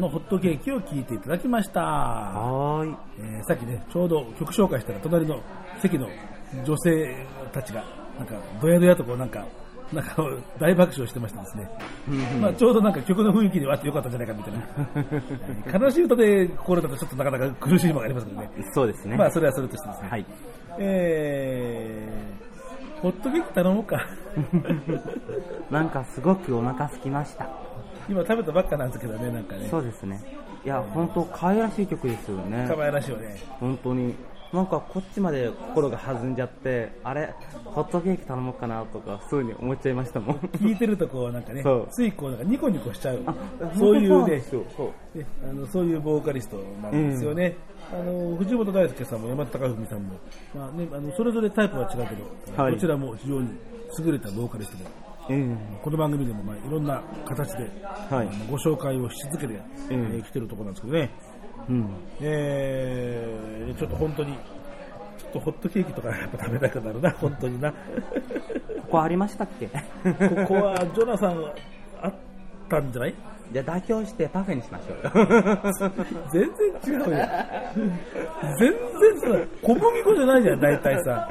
[0.00, 1.80] んのホットケーキを聞いていただきました。
[1.80, 2.96] はーい。
[3.20, 5.40] えーさっきね、ちょうど曲紹介したら、隣の
[5.80, 6.08] 席の
[6.64, 7.84] 女性たちが、
[8.18, 9.44] なんか、ドヤドヤとこう、なんか、
[9.92, 10.16] なんか、
[10.60, 11.68] 大爆笑してましたですね。
[12.40, 14.60] まあ、ちょうどなんか曲の雰囲気ではあってよかったんじゃないかみたいな。
[15.66, 18.50] え ー悲しい歌で心だとちょっとなかなか苦しいものがありますけどね。
[18.72, 19.16] そうですね。
[19.16, 20.08] まあ、それはそれとしてですね。
[20.08, 20.26] はい。
[20.78, 24.06] えー、ホットケーキ頼もうか。
[25.70, 27.69] なんかすごくお腹空きました。
[28.10, 29.68] 今食べたばっかなんですけどね、なんかね。
[29.70, 30.20] そうですね。
[30.64, 32.66] いや、本当可愛らしい曲ですよね。
[32.68, 33.40] 可愛らしいよね。
[33.60, 34.14] 本当に。
[34.52, 37.32] なんかこっちまで心が弾んじゃって、あれ、
[37.64, 40.36] ホットケーキ頼もうかなとか、そういうふうに思っちゃいましたもん。
[40.58, 43.34] 聞いてるとこうなんかねついこうなんかニコニコしちゃうあ、
[43.78, 45.18] そういうねそう。
[45.18, 47.56] ねあのそういうボーカリストなんですよね。
[47.92, 50.14] あの藤本大輔さんも山田孝文さんも、
[50.52, 52.16] まあね、あのそれぞれタイプは違うけ
[52.52, 53.50] ど、はいどちらも非常に
[54.04, 54.84] 優れたボーカリストで、
[55.30, 55.58] うん。
[55.82, 57.64] この番組でもまあいろんな形で、
[58.10, 61.10] はいご紹介をし続けて、えうんー来てるところなんですけどね、
[61.68, 61.88] うん。
[62.20, 67.70] えーちょっと本当に、ちょっとホットケーキとかやっぱ食べたくなるな、 本当にな。
[67.72, 67.76] こ
[68.90, 69.68] こありましたっけ？
[69.70, 69.72] こ
[70.48, 71.54] こはジョナサンは
[72.02, 72.14] あっ
[72.68, 73.14] たんじゃない？
[73.52, 75.58] じゃあ妥協してパフェにしましょうよ。
[76.32, 76.42] 全
[76.84, 77.26] 然違うよ。
[78.58, 78.72] 全
[79.18, 81.28] 然さ、小麦粉じゃないじゃん、大体さ。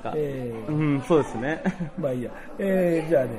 [0.00, 1.62] かえーうん、そうですね。
[1.98, 2.30] まあいいや。
[2.58, 3.30] えーじゃあね、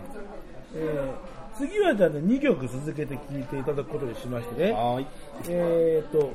[0.75, 5.05] えー次はじゃあね、2曲続けて聴いていただくことにしましてね、はい。
[5.49, 6.31] えーと、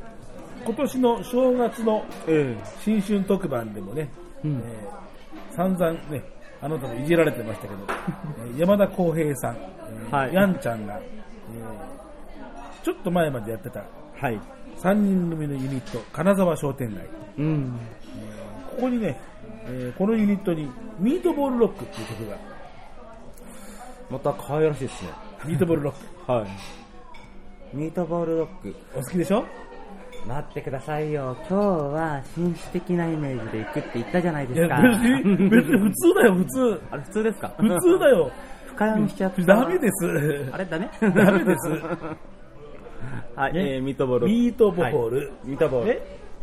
[0.65, 4.09] 今年の正月のえ新春特番でもね、
[4.45, 6.23] うんえー散々ね、
[6.61, 7.81] あなたもいじられてましたけど、
[8.47, 11.97] えー山田康平さん、えーはいやんちゃんが、えー
[12.85, 13.83] ちょっと前までやってたえ
[14.21, 14.41] はい。
[14.77, 17.05] 3人組のユニット、金沢商店街。
[17.39, 17.73] うん。
[18.77, 19.19] ここにね、
[19.69, 22.37] えーこのユニットにミートボールロックっていう曲が、
[24.11, 25.11] また可愛らしいですね。
[25.45, 25.95] ミートボールロッ
[26.27, 26.33] ク。
[26.33, 27.77] はい。
[27.77, 28.75] ミートボールロック。
[28.95, 29.45] お好きでしょ？
[30.27, 31.37] 待ってくださいよ。
[31.49, 34.77] 今日は紳士的なイメージで行くって言ったじゃないですか。
[34.83, 36.83] 別に、別に普通だよ、普通。
[36.91, 37.49] あれ普通ですか？
[37.59, 38.31] 普通だよ。
[38.67, 39.43] 深読みしちゃった。
[39.43, 40.07] ダメです。
[40.53, 40.89] あれダメ？
[41.01, 41.69] ダメです。
[43.37, 44.27] はい、ねえー、ミートボール。
[44.27, 45.19] ミートボール。
[45.19, 45.87] はいミートボール。
[45.89, 45.99] ね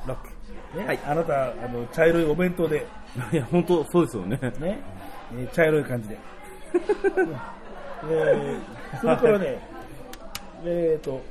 [0.07, 0.77] ロック。
[0.77, 2.85] ねはいあなた、あの、茶色いお弁当で、
[3.31, 4.39] いや、本当そうですよね。
[4.59, 4.79] ね、
[5.35, 6.17] えー茶色い感じで。
[8.09, 9.59] えーそれからね、
[10.65, 11.21] えーと、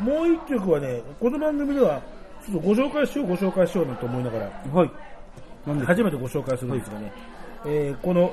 [0.00, 2.00] もう一曲はね、この番組では、
[2.44, 4.90] ちょっとご紹介しよう、ご紹介しようなと思いながら、はい。
[5.84, 7.12] 初めてご紹介するんですがね、
[7.66, 8.32] えーこの、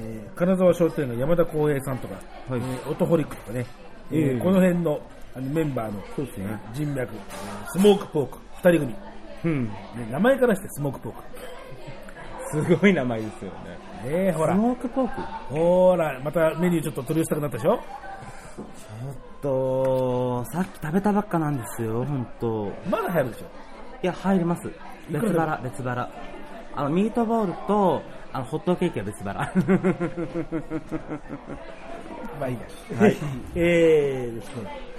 [0.00, 2.14] えー金沢商店の山田光平さんとか、
[2.48, 3.66] はいえーオトホリックとかね、
[4.10, 5.00] えーええこの辺の
[5.34, 8.96] あのメンバーのそうですね人脈、えースモークポーク、二人組、ね、
[9.44, 9.70] うん。
[10.10, 11.22] 名前からしてスモークポーク。
[12.52, 13.70] すごい名前ですよね。
[14.04, 15.22] ねえほらス、モークポーク？
[15.54, 17.80] ほら、またメニューちょっと取り寄せたくなったでしょ？
[19.40, 22.72] と、さっき食べたばっかなんですよ、本当。
[22.90, 23.46] まだ入るでしょ？
[24.02, 24.70] いや、入ります。
[25.10, 26.10] 別腹、別腹。
[26.74, 29.34] あの、ミートボールと、あの、ホットケーキは別腹。
[32.40, 32.98] まあいいや。
[32.98, 33.16] はい。
[33.54, 34.91] えーですね。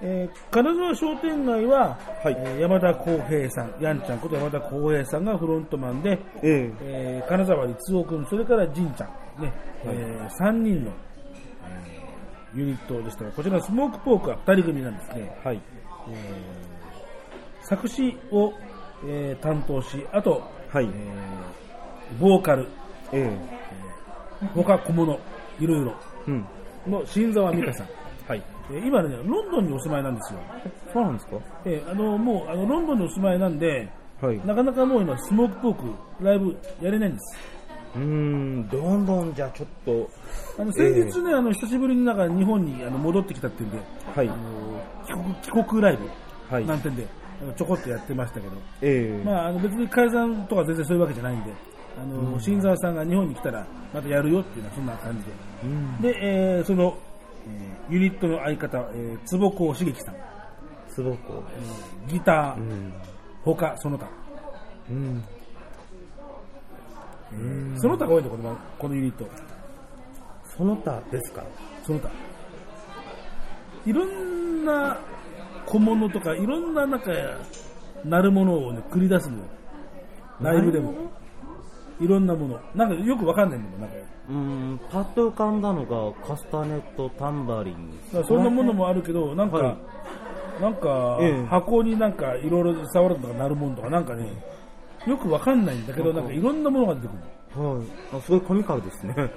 [0.00, 9.06] えー金沢商店街は、えー山田康平さん、やんちゃんこと山田康平さんがフロントマンで、ええー金沢律夫君、それから仁ちゃ
[9.38, 9.52] ん、ね、
[9.84, 15.38] え3人の、えーユニットでしたが、こちらのスモークポークは2人組なんですね。
[15.44, 15.60] はい。
[17.62, 18.52] 作詞を、
[19.06, 20.42] えー担当し、あと、
[20.72, 20.84] はい。
[20.84, 22.66] えーボーカル、
[23.12, 23.30] え
[24.54, 25.18] 他小物、
[25.60, 25.92] いろいろ。
[26.86, 27.86] の新沢美香さん。
[28.70, 28.78] はい。
[28.78, 30.40] えー今ね、ロンドンにお住まいなんですよ。
[30.92, 31.36] そうなんですか？
[31.64, 33.88] えーあの、もう、あの、ロンドンにお住まいなんで、
[34.20, 34.40] はい。
[34.46, 37.38] なかなかもう今、スモークポーク、ライブやれないんです。
[37.96, 40.10] うーん、どんどんじゃちょっと、
[40.60, 43.78] あの、先日ね、あの、久しぶりになんか日本にあの戻ってきたっていうんで、
[44.14, 44.32] はいあ。
[44.32, 44.36] の
[45.06, 46.66] 帰国、帰国ライブ、はい。
[46.66, 47.06] なんてんで、
[47.42, 48.52] あのちょこっとやってましたけど、
[48.82, 51.52] ええまあ、あの別に解散とか全然そういうわけじゃないんで、
[52.00, 53.64] あの、新沢さんが日本に来たら、
[53.94, 55.32] またやるよっていうのはそんな感じで。
[55.64, 56.00] うん。
[56.02, 56.18] で、
[56.58, 57.07] えーその、えー
[57.88, 60.14] ユニットの相方、えー、坪子茂樹さん、
[60.88, 61.16] すごく。
[62.08, 62.92] ギター、うん。
[63.44, 64.06] 他、その他。
[64.90, 65.24] うん。
[67.78, 69.26] その他が多いんだ、この番このユニット。
[70.56, 71.42] その他ですか？
[71.84, 72.10] その他。
[73.86, 74.98] いろんな
[75.66, 77.10] 小物とか、いろんななんか、
[78.04, 79.44] なるものをね、繰り出すのよ。
[80.40, 80.94] ライブでも。
[82.00, 82.60] いろんなもの。
[82.74, 83.96] なんかよくわかんないんだよ、なんか。
[84.28, 87.98] うーん、パッと浮かんだのが、カスタネット、タンバリン。
[88.26, 89.76] そんなものもあるけど、なんか、は
[90.60, 94.30] なんか、ええ箱になんかいろいろ触るとかなるものとか、なんかね、
[95.06, 97.12] よくわかんないんだけど、なんかいろんなものが出てく
[97.56, 97.74] るの。
[97.76, 97.86] はい。
[98.16, 99.14] あ、すごいコミカルですね。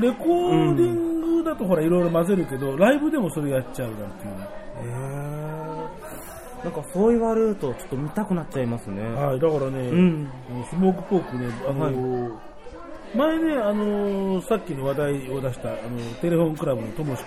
[0.00, 4.48] レコーディングだとほらいろいろ混ぜるけど、ライブでもそれやっちゃうなんていうね。
[4.84, 6.64] へー。
[6.64, 9.02] なんかそう言われると、ちょっと見たくなっちゃいますね。
[9.02, 10.28] はい、だからね、うん。
[10.70, 12.53] スモークポークね、あのー
[13.14, 15.78] 前ね、あのーさっきの話題を出した、あの
[16.20, 17.22] テレフォンクラブのともし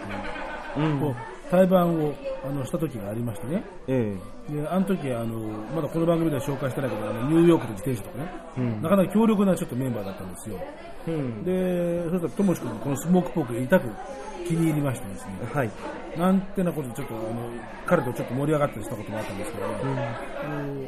[0.76, 1.00] 君うん。
[1.00, 1.16] と
[1.50, 2.14] 対バンを
[2.46, 3.64] あのした時がありましてね。
[3.88, 4.16] え
[4.50, 5.40] で、あの時、あの
[5.74, 10.60] まだこの番組では紹介してないけど、あのニューヨークで自転車とかね、えうんなかなか強力なちょっとメンバーだったんですよ。
[11.08, 11.44] うん。
[11.46, 13.88] で、そしたらともし君のこのスモークポークが痛く
[14.46, 15.72] 気に入りましてですね、はい。
[16.18, 17.50] なんてなことでちょっとあの
[17.86, 19.74] 彼とちょっと盛り上がったりしたこともあったんですけどね、
[20.44, 20.82] あの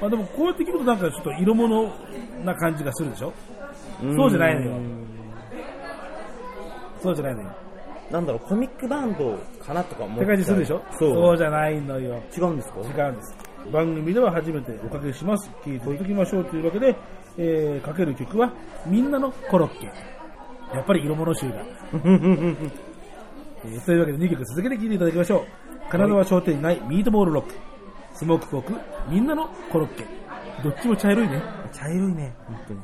[0.00, 1.92] まあ、でもこうやって聞くとなんかちょっと色物
[2.44, 3.32] な感じがするでしょ？
[4.16, 4.72] そうじゃないのよ。
[7.02, 7.48] そうじゃないのよ。
[8.10, 10.82] なんだろう、コミックバンドかなとか思って感じするでしょ？
[10.98, 11.36] そう。
[11.36, 12.20] じゃないのよ。
[12.36, 12.80] 違うんですか？
[12.80, 13.36] 違うんです。
[13.72, 15.50] 番組では初めておかけします。
[15.64, 16.96] 聞いていただきましょうというわけで、
[17.38, 18.52] えーかける曲は
[18.86, 19.86] みんなのコロッケ。
[20.74, 21.56] やっぱり色物集だ
[21.92, 25.90] えーというわけで2曲続けて聴いていただきましょう。
[25.90, 27.52] 金沢商店街ミートボールロック。
[28.14, 28.74] スモークポーク
[29.08, 30.04] みんなのコロッケ。
[30.64, 31.42] どっちも茶色いね。
[31.72, 32.80] 茶色いね、本当に。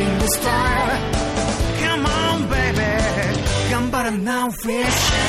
[0.00, 0.28] in the.
[1.80, 5.27] Come on, baby, come bottom now, fish.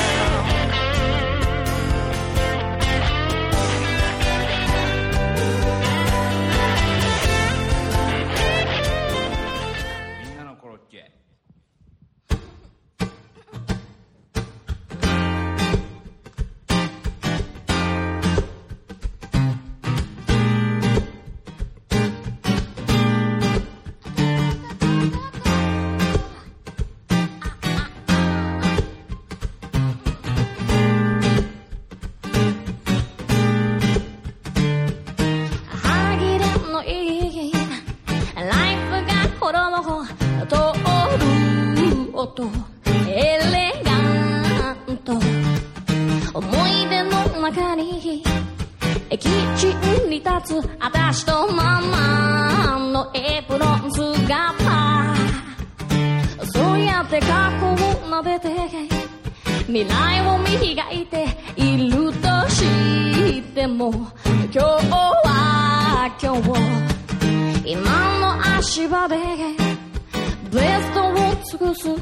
[71.80, 72.00] olsun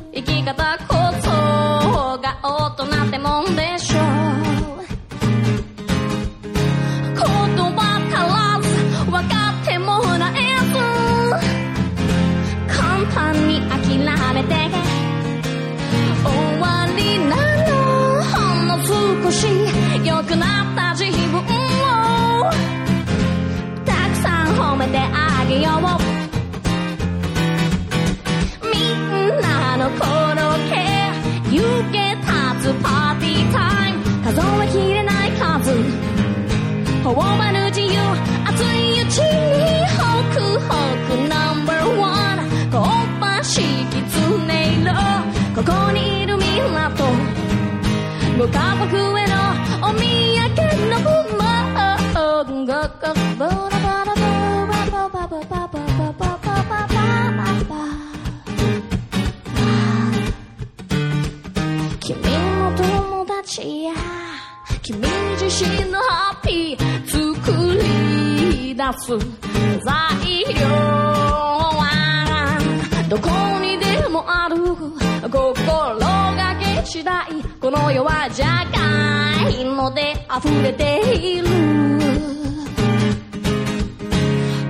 [48.52, 49.34] 家族への
[49.82, 49.98] お土
[50.36, 50.48] 産
[50.88, 50.96] の
[51.34, 51.40] 馬
[62.00, 62.16] 君
[62.58, 63.92] の友達や
[64.82, 64.98] 君
[65.40, 69.18] 自身のハッピー作り出す
[69.84, 70.68] 材ら
[71.74, 71.84] は
[73.08, 73.28] どこ
[73.60, 74.56] にでもある
[75.30, 77.37] 心がけ次第
[77.68, 81.52] この世はじゃがいもで溢れている言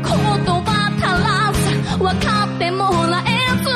[0.02, 2.26] 葉足らず分か
[2.56, 3.70] ってもらえず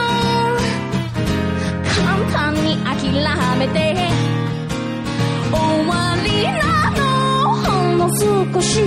[1.94, 3.12] 簡単に諦
[3.60, 3.94] めて
[5.52, 7.54] 終わりなの。
[7.62, 8.80] ほんの少し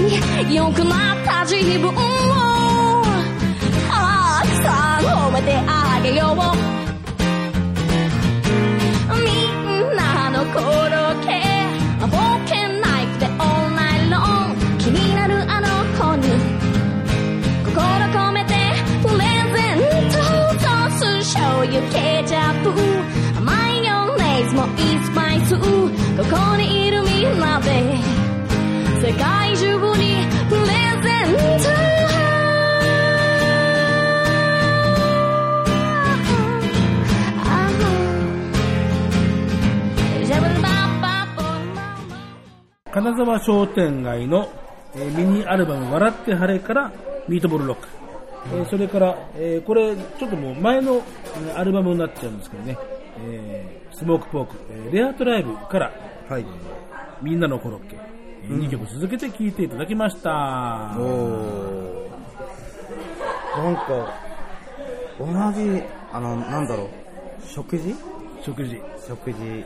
[0.54, 1.94] 良くなった自分を
[3.88, 6.75] たくさん褒めてあげよう
[24.82, 27.70] いスパイスここにいるみんなで
[29.02, 30.68] 世界中にプレ
[31.04, 31.76] ゼント
[42.96, 44.48] 金沢商店街の、
[44.96, 46.94] ミニアルバム「笑って晴れ」から
[47.28, 47.90] ミートボールロック、
[48.54, 51.02] えーそれから、えーこれちょっともう前の
[51.58, 52.78] アルバムになっちゃうんですけどね、
[53.20, 55.94] えスモークポーク、えーレアトライブから、
[56.30, 56.46] はい。
[57.22, 57.98] みんなのコロッケ、
[58.44, 62.10] え2曲続けて聴いていただきました、お
[63.58, 64.14] なんか、
[65.18, 65.82] 同じ、
[66.12, 66.90] あの、なんだろう、
[67.48, 67.96] 食事？
[68.44, 68.82] 食事。
[69.08, 69.66] 食事。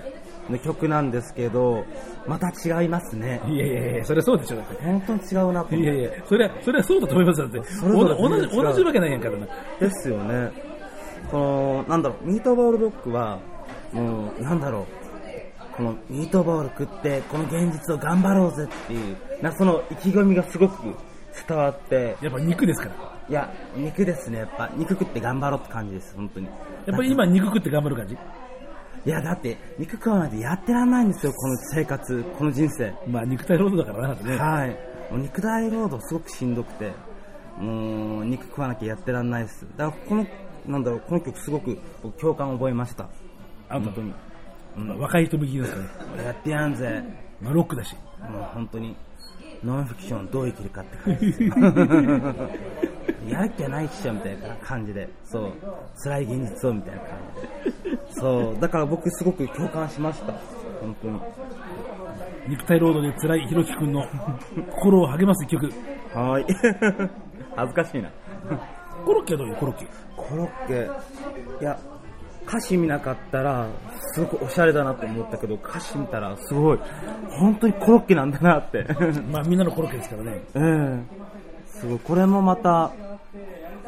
[0.50, 1.86] の曲なんですけど、
[2.28, 3.42] また違いますね。
[3.48, 4.84] いやいやいやそれそうでしょだって。
[4.84, 5.78] 本当に違うなと思って。
[5.78, 7.60] いやいやそれはそれはそうだと思いますだって。
[7.82, 9.48] 同じ同じわけないやんからな。
[9.80, 10.52] ですよね。
[11.32, 13.40] この、なんだろう、ミートボールドッグは、
[13.94, 14.86] もう、なんだろう、
[15.76, 20.96] このミートボール食って、この現実を頑張ろうぜっていう、なその意気込みがすごく
[21.48, 22.96] 伝わって、やっぱ肉ですから
[23.30, 26.48] いや、肉ですね、やっぱ、肉食って頑張ろうって感じです、本当に。
[26.48, 26.52] や
[26.94, 28.18] っぱり今肉食って頑張る感じ？
[29.06, 32.94] いや、だって、肉食わないとやってらんないんですよ、この生活、この人生。
[33.08, 34.70] まあ肉体労働だからなねはい。
[35.12, 36.92] もう肉体労働すごくしんどくて、
[37.58, 39.66] もう、肉食わなきゃやってらんないです。
[39.78, 40.26] だから、この、
[40.66, 43.08] なんだろう、この曲すごく僕共感を覚えました。
[43.70, 44.14] あ本当に。
[44.76, 47.04] まあ若い人向きですかね俺やってやんぜ。
[47.42, 47.96] まあロックだし
[48.30, 48.96] もう本当に、
[49.64, 51.54] ノンフィクションどう生きるかって感じですよ。
[53.30, 55.52] やる気はないっしょみたいな感じで、そう、
[56.04, 57.10] 辛い現実をみたいな感
[57.84, 57.98] じで。
[58.12, 60.34] そう、だから僕すごく共感しました。
[60.82, 61.20] 本当に。
[62.48, 64.04] 肉体労働で辛いひろきくんの
[64.72, 65.72] 心を励ます一曲。
[66.14, 66.46] はーい。
[67.56, 68.10] 恥ずかしいな。
[69.06, 69.88] コロッケはどういうコロッケ？
[70.16, 70.90] コロッケ、
[71.62, 71.78] いや、
[72.50, 73.68] 歌詞見なかったら、
[74.14, 76.80] すごくおしゃれだなと思ったけど、歌詞見たら、すごい、
[77.30, 78.88] 本当にコロッケなんだなって。
[79.32, 80.42] まあみんなのコロッケですからね。
[80.56, 81.30] ええ
[81.68, 82.92] すごい、これもまた、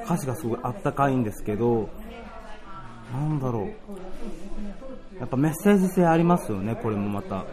[0.05, 1.89] 歌詞がすごいあったかいんですけど、
[3.11, 5.19] なんだろう。
[5.19, 7.45] やっぱメッセージ性ありますよね、これもまた。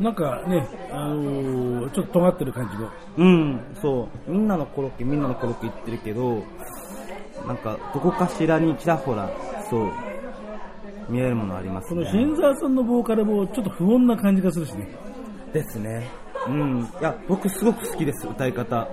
[0.00, 2.90] なんかね、あのーちょっと尖ってる感じの。
[3.18, 4.30] うん、そう。
[4.30, 6.42] みんなのコロッケ、みんなのコロッケ言ってるけど、
[7.46, 9.30] なんか、どこかしらにちらほら、
[9.68, 9.90] そう、
[11.10, 12.04] 見えるものありますね。
[12.04, 14.88] この新沢さんのボーカルもちょっと不穏な感じがするしね。
[15.52, 16.08] ですね。
[16.48, 16.88] うん。
[17.00, 18.88] いや、僕すごく好きです、歌い方。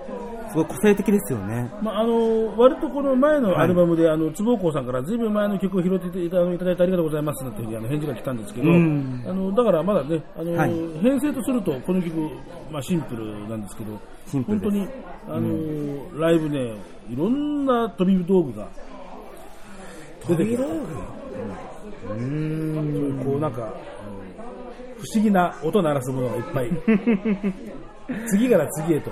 [0.50, 1.70] すごい個性的ですよね。
[1.82, 12.16] まあ、あの割とこの前のアルバムで、あの坪子さんからずいぶん前の曲を拾っていただいてありがとうございますなんていうあの返事が来たんですけど、うんあのだからまだね、あのはい編成とするとこの曲、
[12.72, 14.00] まあ、シンプルなんですけど、
[14.44, 14.88] 本当に
[15.30, 16.76] あの、ライブね、
[17.10, 18.68] いろんな飛び道具が
[20.28, 20.64] 出てくる。
[20.64, 21.77] うん
[23.24, 23.74] こうなんか、
[24.98, 26.72] 不思議な音鳴らすものがいっぱい。
[28.28, 29.12] 次から次へと。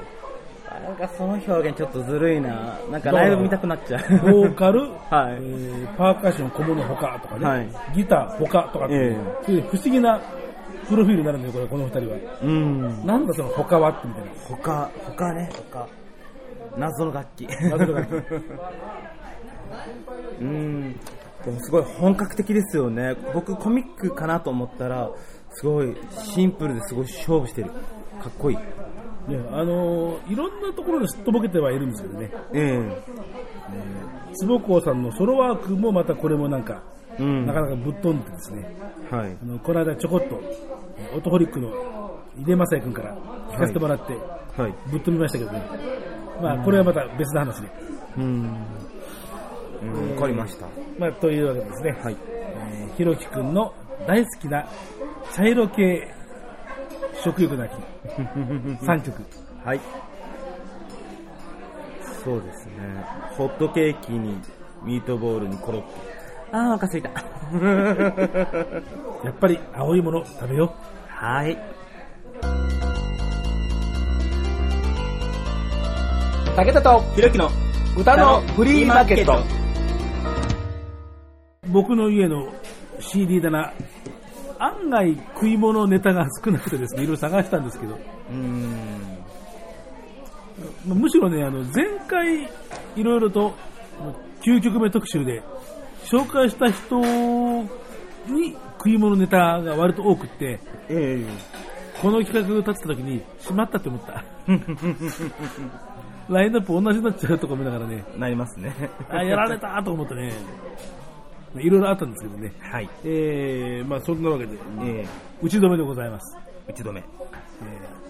[0.86, 2.78] なんかその表現ちょっとずるいな。
[2.91, 4.02] なんかライブ見たくなっちゃう。
[4.32, 10.22] ボーカル、 はいえーパーカッション小物ほかとかね、はいギターほかとかっていう、えそういう不思議な
[10.88, 12.18] プロフィールになるんだよ、これこの二人は。
[12.43, 13.06] うん。
[13.06, 14.32] なんだそのほかはってみたいな。
[14.48, 15.88] 他、他ね、他。
[16.78, 17.48] 謎の楽器。
[17.70, 18.26] 謎の楽器
[20.41, 20.96] うん。
[21.60, 23.16] すごい本格的ですよね。
[23.34, 25.12] 僕コミックかなと思ったら、
[25.52, 25.96] すごい
[26.34, 27.70] シンプルですごい勝負してる。
[27.70, 28.58] かっこいい。
[28.58, 28.64] ね、
[29.52, 32.80] あのーいろんなところですっとぼけてはいるんですけどね、え
[34.36, 36.84] 坪子さんのソロワークもまたこれもなんか、
[37.18, 37.46] えうん。
[37.46, 38.76] なかなかぶっ飛んでてですね、
[39.10, 39.38] はい。
[39.41, 40.39] あのこの間ちょこっと、
[40.98, 41.70] えーオトホリックの
[42.39, 43.18] 井出正也君から
[43.52, 44.14] 聞かせてもらって、
[44.62, 44.76] はい。
[44.91, 45.64] ぶっ飛びましたけどね、
[46.41, 47.70] まあこれはまた別の話で。
[48.18, 48.58] うん。
[49.93, 50.67] うん、わかりました。
[50.99, 52.15] まあ、というわけでですね、はい。
[52.31, 53.73] えーひろきくんの
[54.07, 54.65] 大好きな
[55.33, 56.07] 茶色系
[57.23, 57.73] 食欲の秋
[58.86, 59.21] 3曲。
[59.65, 59.79] はい。
[62.23, 62.73] そうですね。
[63.38, 64.39] ホットケーキに
[64.83, 65.88] ミートボールにコロッケ。
[66.53, 67.09] あー、お腹すいた。
[69.25, 70.73] やっぱり青いもの食べよ
[71.09, 71.57] はい。
[76.55, 77.49] 武田とひろきの
[77.97, 79.64] 歌のフリーマーケット。
[81.68, 81.72] う。
[81.72, 82.47] 僕の家の
[82.99, 83.74] CD 棚、
[84.59, 89.20] 案外食い物ネタが少なくてですね、いろいろ探したんですけど、うーん。
[90.88, 92.43] まあむしろね、あの、前回
[92.95, 93.53] いろいろと
[94.41, 95.43] 9曲目特集で
[96.05, 96.99] 紹介した人
[98.28, 100.59] に食い物ネタが割と多くって、
[100.89, 101.26] え
[102.01, 104.24] この企画を立てた時に、しまったって思った。
[106.28, 108.74] ラインナップ同じになっちゃうとか見ながらね、えなりますね。
[109.09, 110.34] あ、やられたと思ってね、
[111.62, 112.53] いろいろあったんですけどね。
[112.60, 112.89] はい。
[113.03, 115.06] えー、まあそんなわけで、え
[115.41, 116.38] 打ち止めでございます。
[116.68, 116.99] え打ち止め。
[116.99, 117.03] え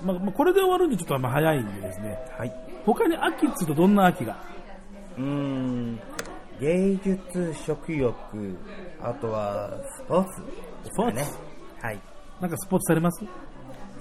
[0.03, 2.53] ーまあ、まあこれで終わるんでちょっとまあ早いんでですね、はい。
[2.85, 4.37] 他に秋っつうとどんな秋が？
[5.17, 5.99] うーん。
[6.61, 8.15] 芸術、食欲、
[9.01, 11.25] あとはスポーツですかね。
[11.81, 12.01] はい。
[12.39, 13.25] なんかスポーツされます？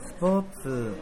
[0.06, 0.94] スポーツ、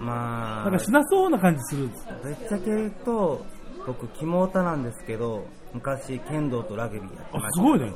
[0.00, 1.90] まあ、なんかしなそうな感じする。
[2.22, 3.44] ぶっちゃけ言うと、
[3.86, 5.44] 僕、肝オタなんですけど、
[5.74, 7.48] 昔、剣道とラグビーやってました。
[7.48, 7.92] あすごいね。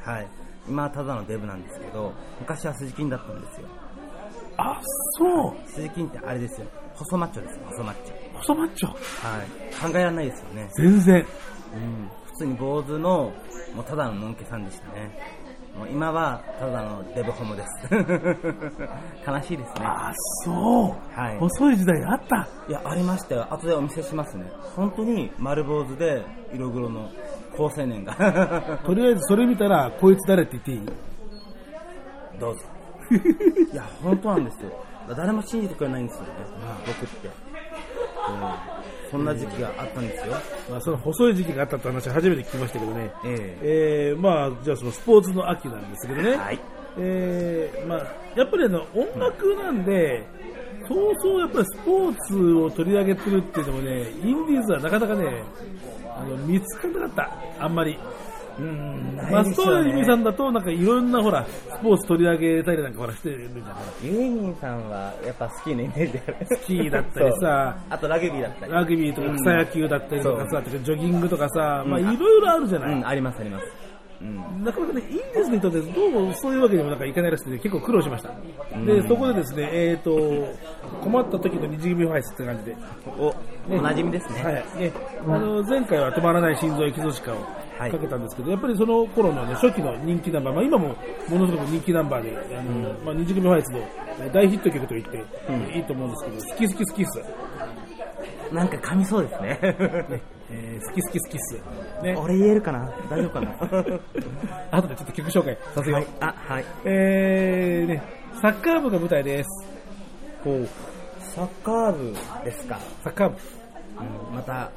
[0.00, 0.28] はい。
[0.68, 3.68] 今はただのデブなんですけど、昔は筋筋だったんですよ。
[4.56, 4.80] あ、
[5.18, 5.70] そう。
[5.70, 6.66] 筋筋ってあれですよ。
[6.94, 8.36] 細マッチョですよ、細マッチョ。
[8.38, 8.88] 細マッチョ。
[8.88, 9.92] はい。
[9.92, 10.70] 考えられないですよね。
[10.76, 11.16] 全然。
[11.16, 12.10] うん。
[12.26, 13.32] 普通に坊主の、
[13.74, 15.18] もうただののんけさんでしたね。
[15.76, 17.68] もう今はただのデブホモです。
[19.26, 19.86] 悲しいですね。
[19.86, 20.12] あ、
[20.44, 21.20] そう。
[21.20, 21.38] はい。
[21.38, 22.46] 細い時代あった。
[22.68, 23.46] いや、ありましたよ。
[23.50, 24.44] 後でお見せしますね。
[24.76, 27.08] 本当に丸坊主で色黒の
[27.56, 28.14] 高青年が。
[28.86, 32.38] とりあえずそれ見たら、こいつ誰って言っていい？
[32.40, 32.64] どうぞ。
[33.72, 34.70] いや、本当なんですよ。
[35.16, 36.28] 誰も信じてくれないんですよね、
[36.86, 37.28] 僕って。
[37.28, 37.30] う
[38.70, 38.73] ん
[39.14, 40.34] そんな時期があったんですよ。
[40.68, 43.12] まあ、その細い時期があったって話初めて聞きましたけどね。
[43.24, 46.36] えええー、まあ、じゃあそのスポーツの秋なんですけどね。
[46.36, 46.60] はい。
[46.98, 47.98] えー、まあ、
[48.34, 50.26] やっぱりあの、音楽なんで、
[50.88, 55.44] そうそうやっぱりスポーツを取り上げてるっていうのもね、インディーズはなかなかね、
[56.08, 57.10] あの、見つからなかっ
[57.58, 57.64] た。
[57.64, 57.96] あんまり。
[58.58, 66.46] うんまあ、そういう意味さんだと、なんかいろんなほら、スポーツ取り上げたりなんかほらしてるじゃないユーミンさんはやっぱスキーのイメージある。
[66.46, 68.72] スキーだったりさ、あとラグビーだったり。
[68.72, 72.94] ラグビーとか草野球だったりとかさ、とかジョギングとかさ、まあうんいろいろあるじゃない。
[72.94, 73.66] うん、ありますあります。
[74.20, 74.64] うん。
[74.64, 78.30] なかなかね、インディーズにとってどうもそういうわけにもなんかいかないらしくて、結構苦労しました。
[78.84, 80.46] で、そこでですね、えっ、と、
[81.02, 82.76] 困った時の二次組ファイスって感じで。
[83.18, 83.34] お、
[83.70, 84.42] おなじみですね。
[84.42, 84.54] はい。
[84.78, 84.92] ね、
[85.26, 90.88] あの、前回は止まらない心臓エキゾチカをはいかけたんですけど、やっぱりその頃のね、初期の人気ナンバー、まあ今も
[91.28, 98.54] ものすごく人気ナンバーで、あの、まあ二次組ファイスのえー大ヒット曲と言っていいと思うんですけど、好き好き好きっす。
[98.54, 99.58] なんか噛みそうですね。
[100.50, 101.54] えー好き好き好きっす。
[102.02, 102.14] ね。
[102.16, 102.90] 俺言えるかな？
[103.10, 103.56] 大丈夫かな？
[104.70, 106.06] あとでちょっと曲紹介させよう。
[106.20, 106.64] あ、はい。
[106.84, 108.02] えー、ね、
[108.40, 109.48] サッカー部が舞台です。
[110.44, 110.68] ほう。
[111.20, 112.14] サッカー部
[112.44, 112.78] ですか。
[113.02, 113.36] サッカー部。
[113.98, 114.70] うん、また、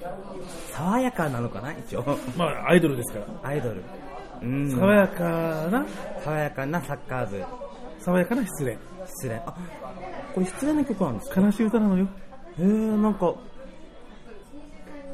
[0.73, 2.03] 爽やかなのかな一応。
[2.37, 3.49] まあ、アイドルですから。
[3.49, 3.83] アイドル。
[4.41, 4.69] うん。
[4.71, 5.23] 爽やか
[5.69, 5.85] な、
[6.23, 7.43] 爽やかなサッカー部。
[7.99, 8.77] 爽やかな失恋。
[9.07, 9.37] 失恋。
[9.37, 9.55] あ、
[10.33, 11.41] これ失恋の曲なんですか？
[11.41, 12.05] 悲しい歌なのよ。
[12.59, 13.33] へえ、なんか、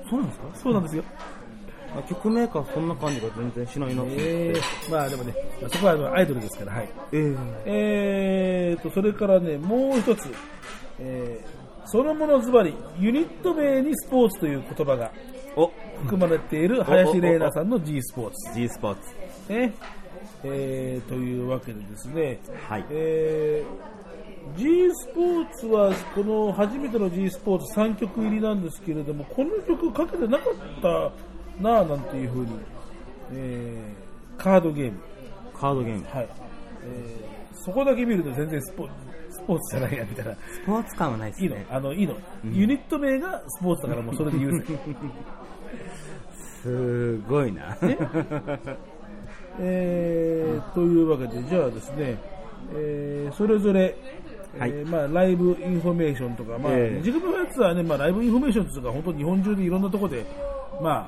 [0.09, 0.45] そうなんですか？
[0.55, 1.03] そうなんですよ。
[1.95, 4.21] あ曲名からそんな感じが全然しないなと思って。
[4.23, 6.89] えー、まあでもね、まあそこはあのアイドルですから、はい。
[7.11, 10.27] えーえーと、それからね、もう一つ、
[10.99, 11.62] えー、
[11.93, 15.11] そのものズバリ、ユニット名にスポーツという言葉が
[15.55, 15.71] お、
[16.01, 18.59] 含まれている林玲奈さんの G スポーツ。
[18.59, 19.53] G スポーツ。
[19.53, 19.73] ね。
[20.43, 22.85] えー、というわけでですね、はい。
[22.89, 31.11] えー、G スポーツはこの初めての G スポーツ3曲入りなんですけれども、この曲かけてなかった
[31.61, 32.49] なぁなんていうふうに、
[33.33, 34.97] えー、カードゲーム。
[35.53, 36.05] カードゲーム。
[36.09, 36.29] はい。
[36.85, 39.12] えー、そこだけ見ると全然スポス
[39.43, 40.33] ポーツじゃないやみたいな。
[40.33, 41.55] スポーツ感はないですいいの？
[41.55, 41.65] ね。
[41.69, 42.15] あの、いいの？
[42.45, 44.63] うんユニット名がスポーツだからもうそれで許せ。
[46.61, 47.75] すごいな。
[47.81, 47.97] ね
[49.59, 52.17] えー、というわけで、じゃあですね、
[52.73, 53.95] えー、それぞれ、
[54.57, 60.25] はいえーまあ、ライブインフォメーションとか、まあ、ええ自分のやつはね、まあ、ライブインフォメーションというか、本当日本中でいろんなところで、
[60.81, 61.07] ま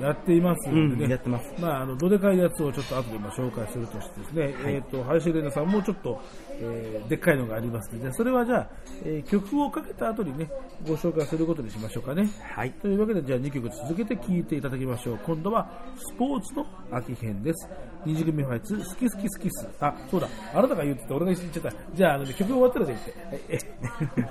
[0.00, 6.20] やっていますのでね、うんやってますまあ、あの、どでかいやつをちょっと後でまあ紹介するとしてですね、えっ、と、林玲奈さんもちょっと、
[6.62, 8.70] えーでっかいのがありますので、それはじゃあ、
[9.04, 10.50] えー曲をかけた後にね、
[10.86, 12.28] ご紹介することにしましょうかね。
[12.54, 12.72] はい。
[12.72, 15.18] というわけで、じゃあ2曲続けて聴いていただきましょう。
[15.24, 17.68] 今度は、スポーツの秋編です。
[18.06, 19.68] 二次組ファイツ、好き好き好きっす。
[19.80, 20.28] あ、そうだ。
[20.54, 21.72] あなたが言ってて、俺が言っちゃった。
[21.94, 23.58] じゃあ、あのね、曲終わったらで言って。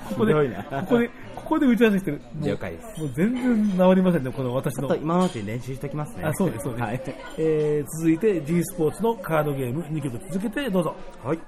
[0.10, 0.40] ここで、こ
[0.88, 2.22] こで、ここで打ち合わせしてる。
[2.42, 4.96] 了解ですもう全然治りませんね、この私の。
[4.96, 6.24] 今のうちに練習しておきますね。
[6.24, 6.84] あ、そうです、そうです。
[6.84, 7.02] はい。
[7.38, 10.96] えー、続いて G スポーツのカードゲーム2曲続けてどうぞ。
[11.24, 11.40] はい。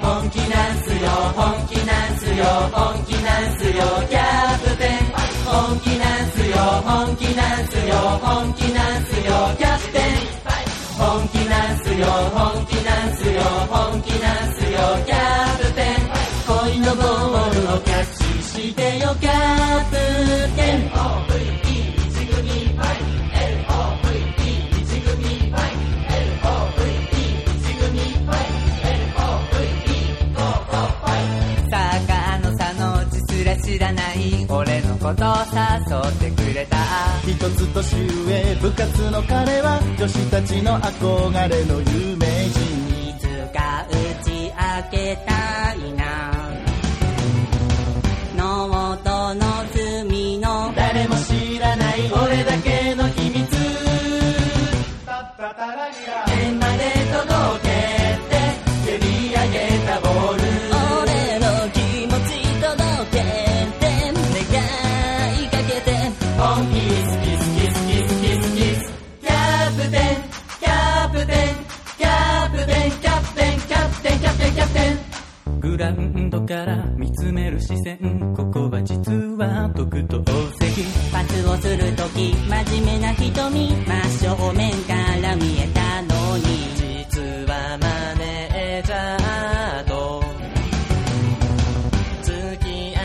[0.00, 4.98] 本気なんすよ本気なんすよ本気なんすよキャプテン
[5.44, 10.40] 本気なんすよ本気なんすよ本気なんすよキャプテン
[10.98, 13.40] 本気なんすよ本気なんすよ
[13.70, 19.96] 本気なんすよキャプテン恋のボールをキャッチしてよキャプ
[20.56, 21.29] テン
[35.10, 35.24] こと
[36.22, 36.76] 誘ってくれた。
[37.26, 43.10] 一つ年上部活の彼は女子たちの憧れの有名人。
[43.10, 43.92] いつか打
[44.24, 46.30] ち明けたいな。
[48.36, 49.40] ノートの
[49.74, 50.72] 罪の。
[50.76, 53.50] 誰も知らない俺だけの秘密。
[55.40, 55.79] 天
[75.70, 78.34] グラウンドから見つめる視線。
[78.36, 80.20] ここは実は特等
[80.58, 80.82] 席。
[81.12, 86.44] パスをするとき真面目な瞳真正面から見えたのに。
[86.74, 87.86] 実はマ
[88.18, 90.24] ネージャーと
[92.22, 92.98] 付き合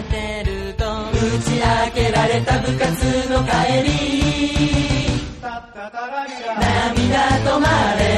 [0.00, 0.84] ってると。
[0.86, 3.50] 打ち明けられた部活の帰
[3.84, 3.92] り。
[6.58, 7.14] 涙
[7.44, 8.15] 止まれ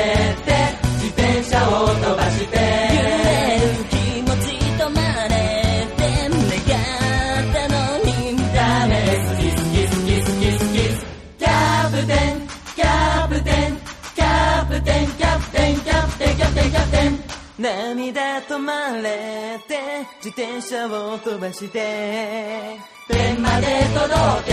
[20.39, 22.79] 電車を飛ばして
[23.09, 24.53] 天まで届け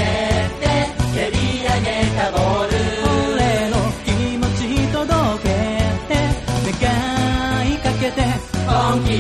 [0.59, 0.65] て
[1.13, 2.73] 蹴り上げたボール。
[3.35, 5.05] 俺の気持ち届
[5.43, 5.47] け
[6.09, 6.17] て
[6.81, 6.89] 願
[7.71, 8.17] いかけて
[8.65, 9.11] 本気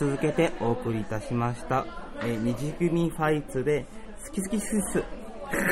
[0.00, 1.84] 続けてお送りいたしました。
[2.22, 3.84] えー二次組ファイツで、
[4.26, 5.04] 好き好きスイス。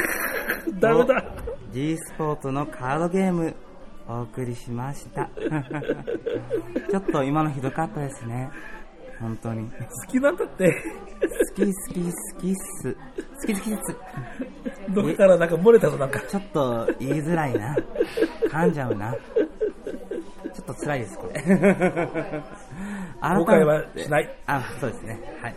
[0.78, 1.24] ダメだ
[1.72, 3.54] G スポーツのカードゲーム、
[4.06, 5.30] お送りしました。
[6.90, 8.50] ちょっと今のひどかったですね。
[9.18, 9.70] 本当に。
[9.70, 10.74] 好きなんだって。
[11.56, 12.94] 好き好き好きっす。
[12.94, 13.96] 好き好きっす。
[14.90, 16.20] どっからなんか漏れたぞ、なんか。
[16.20, 17.74] ちょっと言いづらいな。
[18.50, 19.14] 噛んじゃうな。
[20.52, 22.42] ちょっと辛いです、これ。
[23.20, 24.28] 後悔はしない。
[24.46, 25.20] あ、そうですね。
[25.42, 25.54] はい。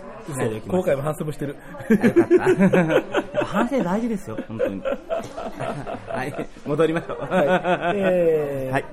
[0.67, 1.55] 後悔も反省もしてる。
[3.45, 4.81] 反省 大事ですよ、本当に。
[6.07, 7.19] はい、戻りましょう。
[7.33, 7.41] は
[7.93, 7.97] い。
[7.97, 8.85] えー はい。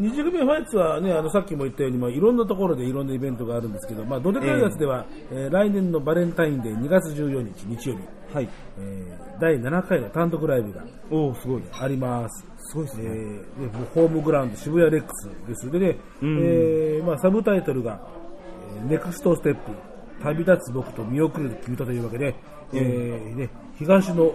[0.00, 8.02] 二次組ファイツはね、あの、さっきも言ったように、まあ、いろんなところでいろんなイベントがあるんですけど、まあ、どでかいやつでは、えー来年のバレンタインデー2月14日日曜日、
[8.34, 8.48] はい。
[8.78, 11.62] えー第7回の単独ライブがおおすごい。
[11.80, 12.46] あります。
[12.72, 13.04] すごいですね。
[13.04, 15.70] えーでホームグラウンド渋谷レックスです。
[15.70, 16.38] でね、うん。
[16.38, 18.00] えーまあ、サブタイトルが、
[18.76, 19.72] えーネクストステップ、
[20.22, 22.34] 旅立つ僕と見送る君とというわけで、
[22.72, 24.32] えーね、東の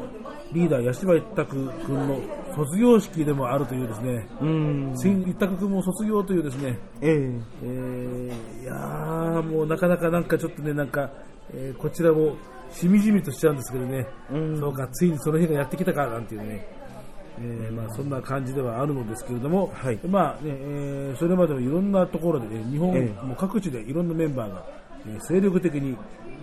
[0.53, 2.21] リーダー、八島一択君の
[2.55, 4.93] 卒業式でもあるというですね、うん。
[4.95, 7.41] 新一択君も卒業というですね、ええ。
[7.63, 11.09] えーいやーもうなかなかなんかちょっとね、なんか、
[11.53, 12.35] えーこちらも
[12.69, 14.05] しみじみとしちゃうんですけどね、
[14.59, 16.67] そうか、ついにその日がやってきたかなんていうね、
[17.39, 19.71] えーまあ、そんな感じではあるのですけれども、
[20.07, 24.63] まあねえーそれまでもいろんなところで、ね、日本、えもう各地でいろんなメンバーが、
[25.07, 25.95] えー精力的に、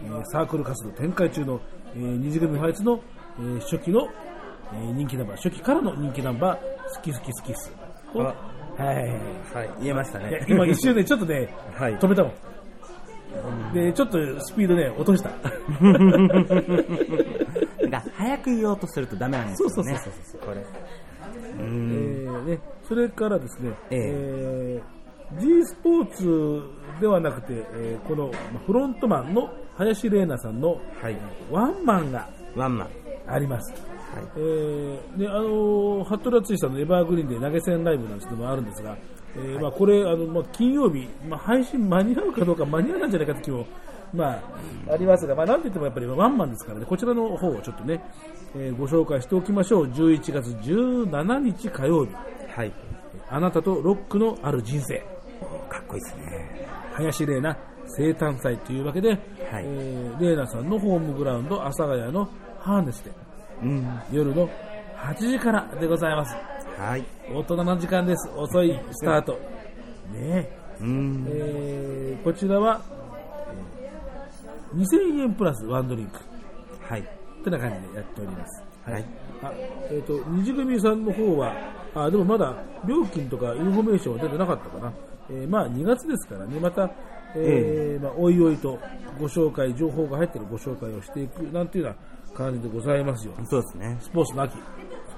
[0.06, 1.60] えーサークル活動展開中の、
[1.94, 3.00] えー二次組ファイツの、
[3.38, 4.08] えー初期の、
[4.72, 6.60] えー人気ナンバー、初期からの人気ナンバー、
[6.96, 7.72] 好き好き好きっす。
[8.14, 8.34] をあ
[8.76, 9.06] はい、はい。
[9.82, 10.44] 言えましたね。
[10.48, 12.32] 今一瞬ね、 ちょっとね、はい止めたもん。
[13.72, 15.30] で、ちょっとスピードね、落とした。
[18.24, 19.74] 早く言おうとするとダメなんですよね。
[19.74, 20.56] そうそうそうそうこれ。
[20.56, 20.64] う
[21.58, 22.28] えん。
[22.28, 22.58] ーね、
[22.88, 24.94] それからですね、ええー
[25.40, 31.16] G スポーツではなくて、えーこのまあフロントマンの林玲奈さんの、はい。
[31.50, 32.88] ワンマンがワンマン。
[33.26, 33.72] あります。
[33.72, 33.82] はい。
[34.36, 38.96] えーであのー服部敦さんのエバーグリーンで投げ銭ライブなんですけどもあるんですが、
[39.36, 43.66] えーまあ、これあの、まあ、金曜日、まあ、配信間に合うかどうか間に合わないんじゃないかって気も、
[44.12, 44.32] ま
[44.88, 48.00] あ、ありますが、まあ、なんといってもやっぱりワンマンですからねこちらの方をちょっとね、
[48.56, 52.12] えーご紹介しておきましょう11月17日火曜日
[52.56, 52.72] はい。
[53.30, 54.98] あなたとロックのある人生
[55.68, 56.68] かっこいいですね。
[56.94, 62.28] 林玲奈生誕祭というわけで、えー玲奈さんのホームグラウンド阿佐ヶ谷の
[62.60, 63.10] ハーネスで
[63.62, 64.00] うん。
[64.12, 64.48] 夜の
[64.98, 66.36] 8時からでございます
[66.78, 67.04] はい。
[67.32, 68.28] 大人の時間です。
[68.36, 69.32] 遅いスタート。
[69.32, 69.38] ね
[70.12, 71.26] えうん。
[71.28, 73.03] えーこちらは、えー
[74.74, 76.20] 2000円プラスワンドリンク。
[76.82, 77.00] はい。
[77.00, 77.04] っ
[77.44, 78.64] てな感じでやっております。
[78.84, 79.04] はい。
[79.42, 79.52] あ
[79.90, 81.54] えっ、と、二次組さんの方は、
[81.94, 82.54] あ、でもまだ
[82.86, 84.92] 料金とかインフォメーションは出てなかったかな。
[85.30, 86.90] えーまあ2月ですからね、また、
[87.34, 88.78] えーまあ、おいおいと
[89.18, 93.32] ご紹介、情報が入ってるご紹介をしていくなんていうような感じでございますよ。
[93.48, 93.96] そうですね。
[94.00, 94.56] スポーツの秋。
[94.56, 94.60] ス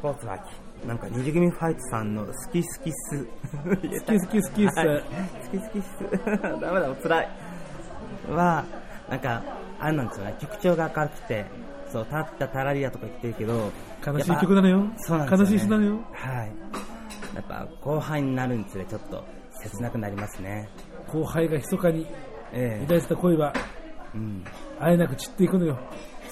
[0.03, 0.43] ポーツの秋。
[0.87, 3.27] なんか、二次組ファイトさんの好き好きっす。
[3.65, 4.91] 好き好き好きっす好
[5.51, 6.27] き好きっす。
[6.61, 7.29] ダメだ、辛い。
[8.31, 8.65] は、
[9.09, 9.43] なんか、
[9.79, 11.47] あれなんですよね、曲調が明るくて、
[11.91, 13.71] そう、たったたらりやとか言ってるけど、
[14.07, 15.45] 悲しい曲なのよそうなんですよ、ね。
[15.45, 16.53] 悲しい詩なのよはい。
[17.35, 19.25] やっぱ、後輩になるにつれ、ちょっと、
[19.63, 20.69] 切なくなりますね。
[21.09, 22.07] 後輩が密かに
[22.53, 23.53] ええ抱いてた恋は、
[24.15, 24.45] うん。
[24.81, 25.79] あえなく散っていくのよ。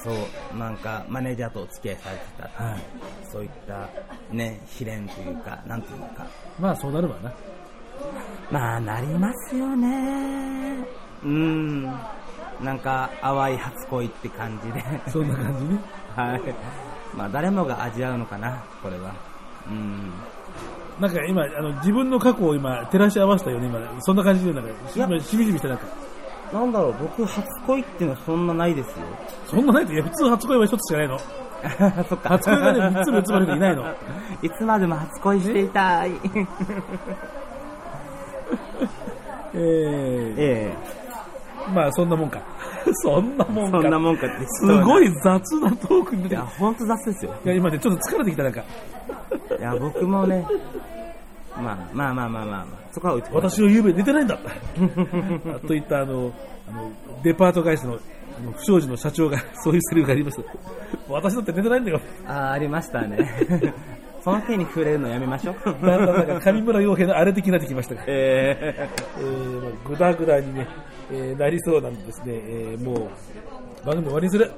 [0.02, 2.82] そう、なんか、マネージャーとお付き合いされてた、はい
[3.30, 3.88] そういった、
[4.30, 6.26] ね、試練というか、なんというか、
[6.58, 7.32] まあそうなるわな。
[8.50, 10.76] まあ、なりますよね。
[11.24, 11.84] うん。
[12.62, 14.82] なんか、淡い初恋って感じで。
[15.08, 15.64] そんな感じ？
[15.66, 15.80] ね。
[16.16, 16.40] はい。
[17.16, 19.12] まあ、誰もが味わうのかな、これは。
[19.68, 20.12] うん。
[21.00, 23.80] なんか今、あの自分の過去を今、照らし合わせたよね、今。
[24.00, 25.84] そんな感じで、なんか、今しみじみしたなんか。
[26.52, 28.94] なんだろう、僕、初恋っていうのはそんなないですよ。
[29.46, 31.18] そんなないって、いや、普通初恋は一つしかないの。
[32.08, 32.28] そっか。
[32.30, 33.94] 初恋がね、三つも四つもある人いないの。
[34.42, 36.12] いつまでも初恋していたい。
[39.56, 40.76] えー、え
[41.72, 42.42] まあそんなもんか。
[43.02, 43.80] そんなもんか。
[43.80, 47.34] そんなもんかってすごい雑なトークに出ていや、ほんと雑ですよ。
[47.44, 48.62] いや、今ね、ちょっと疲れてきた、なんか。
[49.58, 50.46] いや、僕もね、
[51.56, 54.38] まあ、まあまあまあまあまあ、そこは私を昨べ寝てないんだ。
[55.66, 56.32] といった、あの、
[56.68, 56.90] あの
[57.22, 57.98] デパート会社の
[58.36, 60.40] あの不祥事の社長がそういうセリフがあります。
[61.08, 62.00] 私だって寝てないんだよ。
[62.26, 63.18] あーありましたね。
[64.24, 65.56] その手に触れるのやめましょう。
[65.64, 68.04] だんだんなんか上村洋平のあれ的になってきましたが。
[68.06, 70.66] ええーまあ、ぐだぐだにね、
[71.12, 74.50] えーなりそうなんでですね、えーもう番組終わりにする。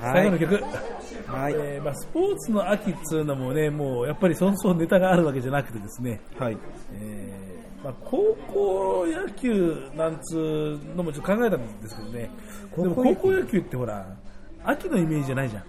[0.00, 0.54] はい最後の曲。
[0.54, 6.56] はいえーまあ、スポーツの秋っつうのもね、もうやっぱりそんそうネタがあるわけじゃなくてですね、はい。
[6.94, 12.30] えーまあ、高校野球なんつうのもちょっと考えたんですけどね、
[12.76, 14.16] でも高校野球ってほら、
[14.64, 15.62] 秋のイメージじゃないじゃん。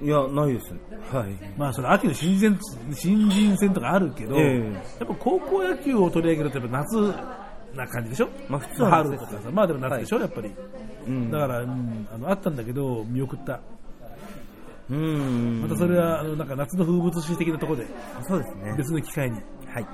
[0.00, 0.72] いや、ないです。
[1.12, 1.36] はい。
[1.56, 2.58] まあ、それ秋の新人
[2.92, 7.14] 新人戦とかあるけど、ええやっぱ高校野球を取り上げるとやっぱ夏
[7.76, 8.28] な感じでしょ？
[8.48, 10.50] まあ普通は春とかさ、まあでも夏でしょ、やっぱり。
[11.06, 13.60] うんだから、うん、あの、あったんだけど、見送った。
[14.90, 15.62] うん。
[15.62, 17.86] またそれは、あの、なんか夏の風物詩的なところで、
[18.26, 18.74] そうですね。
[18.76, 19.36] 別の機会に。
[19.66, 19.86] はい。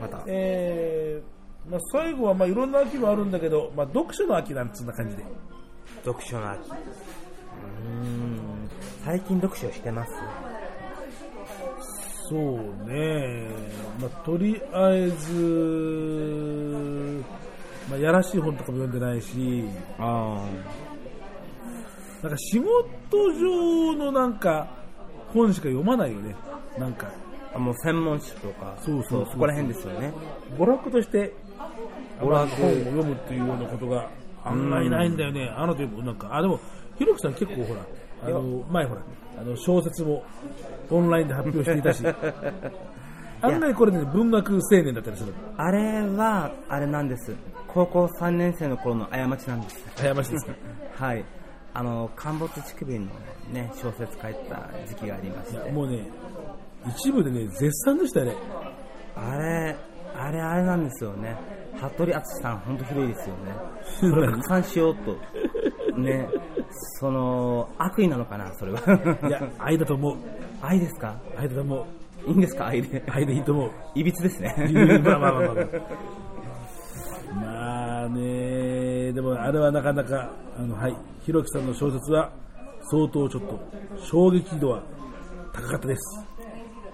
[0.00, 0.22] また。
[0.26, 5.24] えー、まあ最後は、まあいろんな秋もあるんだけど、まあ読書の秋なんつうな感じで。
[6.04, 6.70] 読書の秋。
[6.70, 8.59] うーん。
[9.04, 10.12] 最近読書してます？
[12.28, 12.38] そう
[12.88, 13.48] ね、
[14.00, 15.32] まあ、とりあえず、
[17.88, 19.64] まあ、やらしい本とかも読んでないし、
[19.98, 20.46] あ
[22.22, 24.68] なんか仕事上のなんか
[25.32, 26.36] 本しか読まないよね、
[26.78, 27.10] なんか。
[27.52, 27.58] あ。
[27.58, 30.12] もう専門誌とか、そうそうそこら辺ですよね。
[30.56, 31.32] 娯楽として、
[32.20, 34.08] 娯楽本を読むっていうようなことが
[34.44, 35.52] 案外ないんだよね。
[35.56, 36.60] あのでもなんか、あ、でも、
[36.96, 37.80] ひろきさん結構ほら、
[38.24, 38.40] あの、
[38.70, 39.02] 前ほら、
[39.38, 40.22] あの、小説も
[40.90, 42.04] オンラインで発表していたし、
[43.42, 45.32] 案外これね、文学青年だったりする。
[45.56, 47.34] あれは、あれなんです。
[47.66, 49.84] 高校3年生の頃の過ちなんです。
[49.96, 50.52] 過ちですか？
[51.06, 51.24] はい。
[51.72, 53.06] あの、陥没乳首の
[53.52, 55.70] ね、小説書いた時期がありまして。
[55.70, 56.04] もうね、
[56.88, 58.34] 一部でね、絶賛でしたよね。
[59.16, 59.76] あれ、
[60.16, 61.36] あれあれなんですよね。
[61.76, 63.52] 服部敦さん、本当ひどいですよね。
[64.00, 65.16] それを加算しようと。
[66.00, 66.28] ね、
[66.98, 68.80] その、悪意なのかな、それは。
[69.28, 70.16] いや、愛だと思う。
[70.62, 71.14] 愛ですか？
[71.36, 71.76] 愛だと思
[72.26, 72.30] う。
[72.30, 73.02] いいんですか、愛で。
[73.08, 73.70] 愛でいいと思う。
[73.94, 74.54] いびつですね。
[75.04, 75.64] まあまあまあまあまあ。
[77.32, 82.32] まあね、でもあれはなかなか、あの、はい、ひろきさんの小説は
[82.90, 83.60] 相当ちょっと
[84.02, 84.82] 衝撃度は
[85.52, 86.26] 高かったです。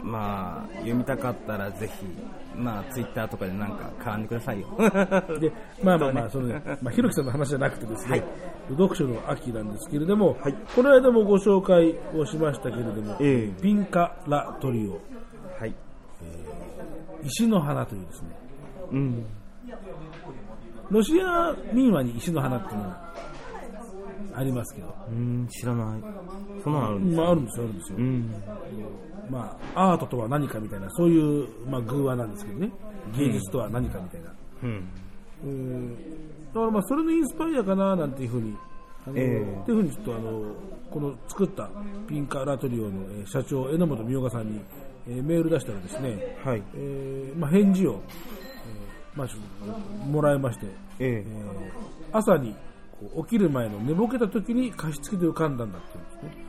[0.03, 2.07] まあ、読みたかったらぜひ、
[2.57, 4.69] まあ、ツイッターとかでなんか絡んでくださいよ。
[5.39, 5.53] で、
[5.83, 8.23] まあまあまあ、 そのね、まあ、ひろきさんの話じゃなくてですね、
[8.71, 10.37] 読書の秋なんですけれども、
[10.75, 14.93] この間もご紹介をしましたけれども、えピンカラトリオ、
[15.59, 15.75] はい。
[17.23, 18.29] 石の花というですね、
[18.93, 19.27] うん。
[20.91, 23.13] ロシア民話に石の花っていうのが
[24.37, 26.01] ありますけど、うん、知らない。
[26.63, 27.99] そんなのあるんですまああるんですよ、あるんですよ。
[27.99, 28.35] うん。
[29.31, 32.71] まあ、アートとは何かみたいな、そういう、まあ、偶話なんですけどね、
[33.17, 34.33] 芸術とは何かみたいな。
[34.63, 34.89] うん。
[35.45, 38.55] うんだからまあ、それのインスパイアかな、なんていうふうに、
[39.07, 40.55] あのええっていうふうにちょっとあの、
[40.91, 41.69] この作った
[42.09, 44.61] ピンカーラトリオのえー社長、榎本美代さんに、
[45.09, 46.63] えーメール出したらですね、はい。
[46.75, 48.01] えーまあ、返事を、
[49.15, 50.71] えーまあ、もらいまして、え
[51.07, 52.55] ええー朝に
[53.01, 56.47] こう起きる前の寝ぼけた時に加湿器で浮かんだんだっていうんですね。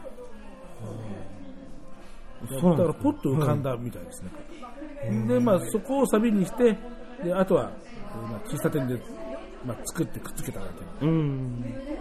[2.50, 4.30] だだからポッと浮かんだみたいですね。
[5.28, 6.78] で、まあそこをサビにして、
[7.24, 9.02] で、あとは、えーまあ、喫茶店で、
[9.66, 10.68] まあ、作ってくっつけただ
[11.00, 11.06] け。
[11.06, 11.64] うん。
[11.64, 11.98] え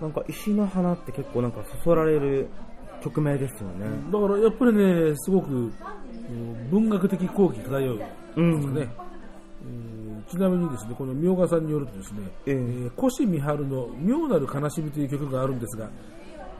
[0.00, 2.48] なんか石の花って結構なんかそそられる
[3.02, 3.86] 曲名ですよね。
[3.86, 5.72] ーだからやっぱりね、すごくうん
[6.70, 8.00] 文学的好奇漂う、
[8.36, 8.88] うんね。
[9.62, 9.93] えー
[10.28, 15.88] ちなみにですね、この明賀さんによるとですね、えええー越美春の妙なる悲しみという曲があるんですが、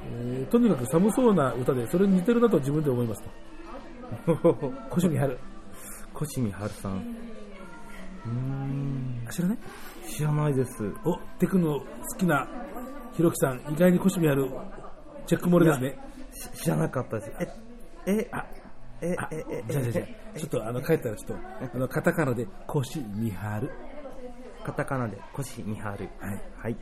[0.06, 3.30] えーとにかく寒そうな歌で、それに似てるなと自分で思いますと。
[4.98, 5.38] 越美春。
[6.22, 6.92] 越見春さん。
[6.92, 9.24] うーん。
[9.26, 9.58] あ知らない？
[10.08, 10.92] 知らないです。
[11.04, 11.84] お、テクノ好
[12.18, 12.46] きな
[13.14, 14.48] ひろきさん、意外に越美春、
[15.26, 15.98] チェック漏れですね。
[16.32, 17.32] し知らなかったです。
[18.06, 18.44] え、え、あ、
[19.12, 20.02] え、あえ、え、じゃあじゃあじゃ
[20.36, 21.34] あちょっとあの帰ったらちょっと、
[21.74, 23.70] あのカタカナで越美春。
[24.64, 26.08] カタカナで越見春。
[26.18, 26.40] はい。
[26.56, 26.76] はい。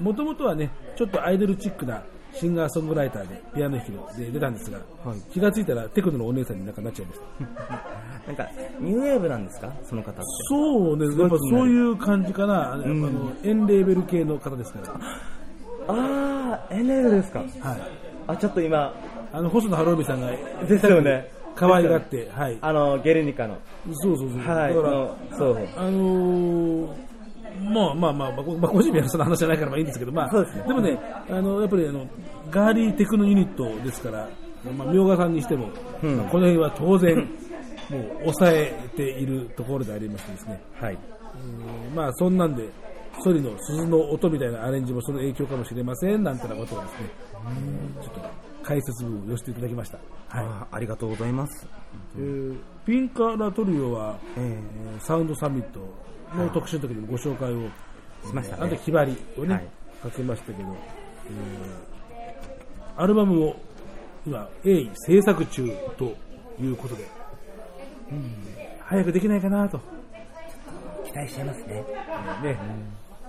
[0.00, 8.26] もともとはね、ちょっとアイドルチックなシンガーソングライターでピアノ弾きので出たんですが、はい気がついたらテクノのお姉さんになんかなっちゃいました。
[8.26, 8.48] なんか、
[8.80, 9.72] ニューウェーブなんですか？
[9.84, 10.22] その方って。
[10.48, 12.72] そうね、やっぱそういう感じかな。
[12.72, 15.00] あの、うんあのエンレーベル系の方ですから。
[15.86, 17.48] あー、エネルですかはい。
[18.26, 18.92] あ、ちょっと今、
[19.32, 20.32] あの、細野晴臣さんが、
[20.66, 21.30] ですよね。
[21.56, 22.58] 可愛がって、はい。
[22.60, 23.58] あの、ゲルニカの。
[23.92, 24.38] そうそうそう。
[24.38, 24.74] はい。
[24.74, 25.68] だから、のそう。
[25.76, 27.06] あのー
[27.72, 30.98] まあまあまあ、まあ、まあ、個人名はその話じゃないからまあいいんですけど、まあ、ですねでもね、
[31.30, 32.06] あの、やっぱりあの、
[32.50, 34.28] ガーリーテクノユニットですから、
[34.76, 35.70] まあ、明賀さんにしても、
[36.02, 37.16] うんまあこの辺は当然、
[37.88, 40.98] もう抑えているところでありましてですね、はい。
[40.98, 42.68] えーまあそんなんで、
[43.22, 47.10] ソリの鈴の音みたいなアレンジもその影響かもしれません、なんてなことをですね、
[48.02, 48.20] ちょっと
[48.62, 49.98] 解説文を寄せていただきました。
[50.28, 50.46] はい。
[50.46, 51.66] あありがとうございます。
[52.16, 55.80] えーピンカラトリオは、ええーサウンドサミット
[56.36, 57.68] の特集の時にもご紹介を
[58.26, 59.66] しましたねあの時ひばりをね、はい
[60.02, 61.96] かけましたけど、えー
[62.98, 63.56] アルバムを
[64.26, 66.16] 今、鋭意制作中と
[66.60, 67.06] いうことで、
[68.80, 69.78] 早くできないかなと。
[71.04, 71.84] 期待しちゃいますね。
[72.42, 72.58] ね。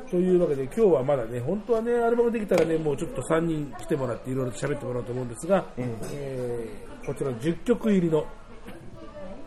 [0.10, 8.26] というわけで今日はまだね、本当はね、アルバムできたらね、もうちょっと3人来てもらっていろいろと喋ってもらおうと思うんですが、えーこちら10曲入りの、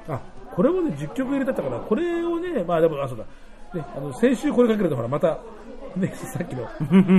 [0.08, 0.18] あ、
[0.54, 1.76] これもね、10曲入りだったかな。
[1.78, 3.24] これをね、まあでも、あ、そうだ。
[3.78, 5.38] ね、あの、先週これかけるとほら、また、
[5.94, 6.66] ね、 さっきの。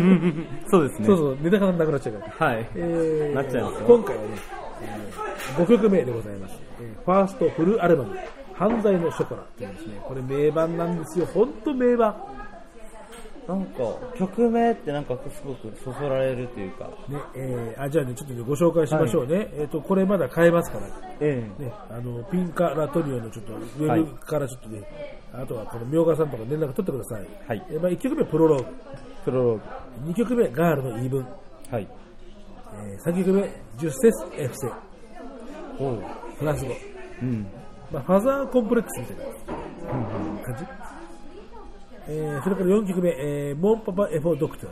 [0.67, 2.47] そうですねそうそう、ネタがなくなっちゃうから。
[2.47, 4.29] はいえーなっちゃいますよ今回はね、
[4.81, 6.59] え5曲目でございます。
[6.81, 8.15] えーファーストフルアルバム、
[8.55, 11.27] 犯罪のショコラというですね、これ名盤なんですよ。
[11.27, 12.15] 本当名盤。
[13.51, 13.83] なんか、
[14.17, 16.85] 曲名ってなんかすごくそそられるというか。
[17.09, 19.49] ね、えーあ、じゃあね、ちょっとねご紹介しましょうね。
[19.53, 20.87] えっ、と、これまだ買えますから。
[21.19, 24.83] えね、あの、ピンカラトリオのちょっと、ウェブからちょっとね、
[25.33, 27.27] あとはこの明川さんとか連絡取ってください。
[27.47, 28.65] はいえーまあ、1曲目プロローグ。
[29.25, 29.57] プロロー
[30.05, 30.11] グ。
[30.11, 31.25] 2曲目ガールの言い分。
[31.69, 31.87] はい。
[32.73, 33.41] えー、3曲目、
[33.77, 34.71] ジュッセス・エフセ。
[35.77, 36.03] おう。
[36.39, 36.73] フランス語。
[37.21, 37.47] うん。
[37.91, 40.90] まあ、ファザーコンプレックスみたいな感じ。
[42.07, 44.69] えー、それから4曲目、えー、モンパパ・エフォ・ドクター。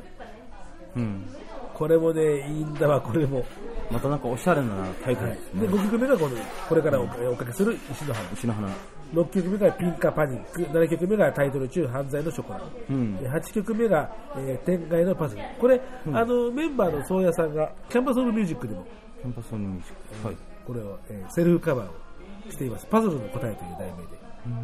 [0.96, 1.26] うん。
[1.74, 3.46] これもね、いいんだわ、これも。
[3.92, 5.62] またなんかおしゃれなタイトルですね。
[5.62, 6.36] で、5曲目がこの、
[6.68, 8.30] これからおおかけする石の花。
[8.34, 8.70] 牛の花。
[9.14, 15.42] 6曲目がピンカパニック、7曲目がタイトル中犯罪のショコラ、うんで8曲目が、えー天外のパズル。
[15.60, 15.82] これ、
[16.14, 18.86] あの、メンバーの宗谷さんが、キャンパスオブミュージックでも、
[19.22, 20.28] キャンパスオンミュージック。
[20.28, 20.38] はい。
[20.68, 22.86] これを、えーセルフカバーをしています。
[22.86, 24.19] パズルの答えという題名で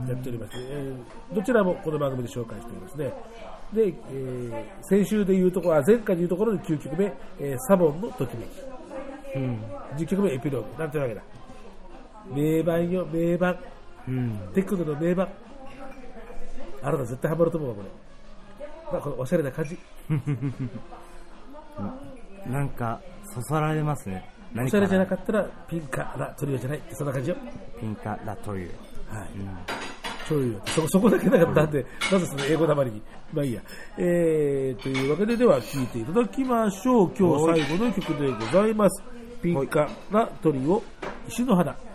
[0.08, 0.52] やっております。
[0.56, 3.14] えーどちらもこの番組で紹介しておりますね。
[3.74, 8.50] で、えー先週でいうところ、あ前回でいうところの9曲目、えーサボンのときめき。
[9.36, 9.60] うん。
[9.98, 10.80] 10曲目エピローグ。
[10.80, 11.22] なんていうわけだ。
[12.34, 13.60] 名盤よ、名盤。
[14.08, 14.40] うん。
[14.54, 15.28] テクノの名盤。
[16.82, 17.88] あなた絶対ハマると思うわ、これ。
[18.92, 19.78] まあ、このおしゃれな感じ。
[22.48, 24.30] なんか、そそられますね。
[24.56, 27.36] おしゃれじゃなかっったら、ピンカラトリオじゃないって、そんな感じよ。
[27.36, 28.70] たピンカラトリオ。
[29.20, 29.30] はい。
[30.28, 33.02] そういう、そ、そこだけだから、なんで、なぜその英語なまりに。
[33.32, 33.62] まあいいや。
[33.98, 37.12] えー、というわけで、では聴いていただきましょう。
[37.18, 39.04] 今日最後の曲でございます。
[39.42, 40.82] ピンカラトリオ、
[41.28, 41.95] 石の花。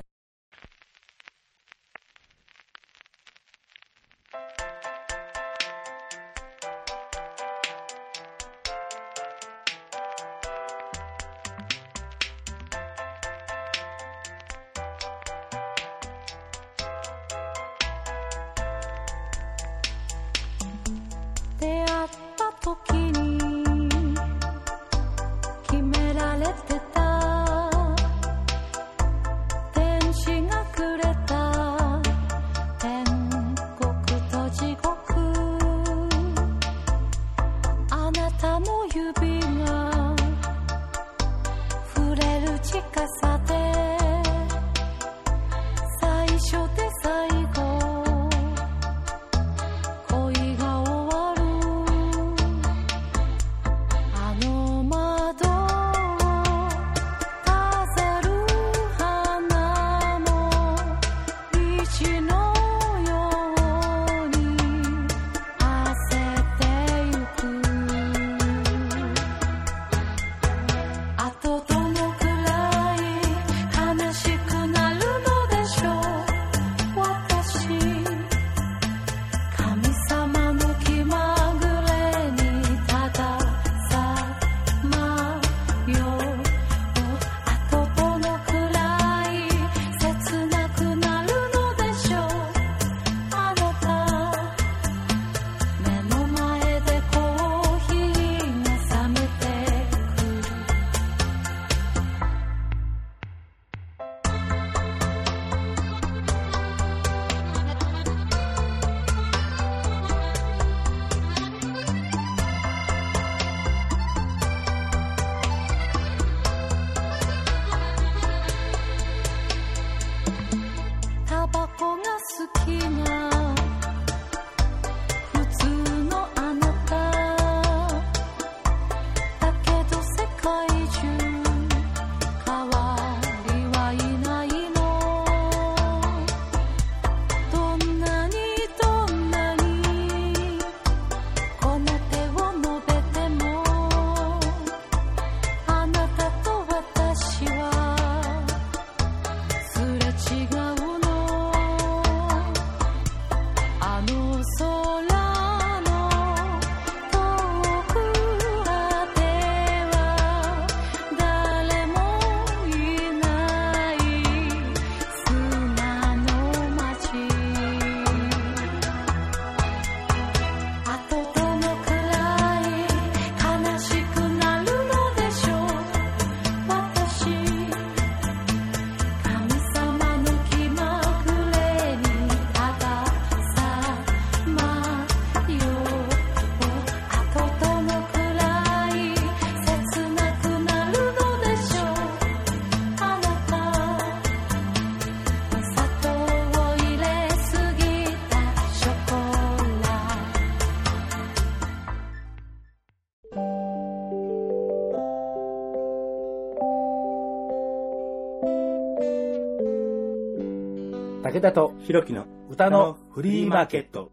[211.40, 214.10] 武田とひろきの歌のフリーマーケット。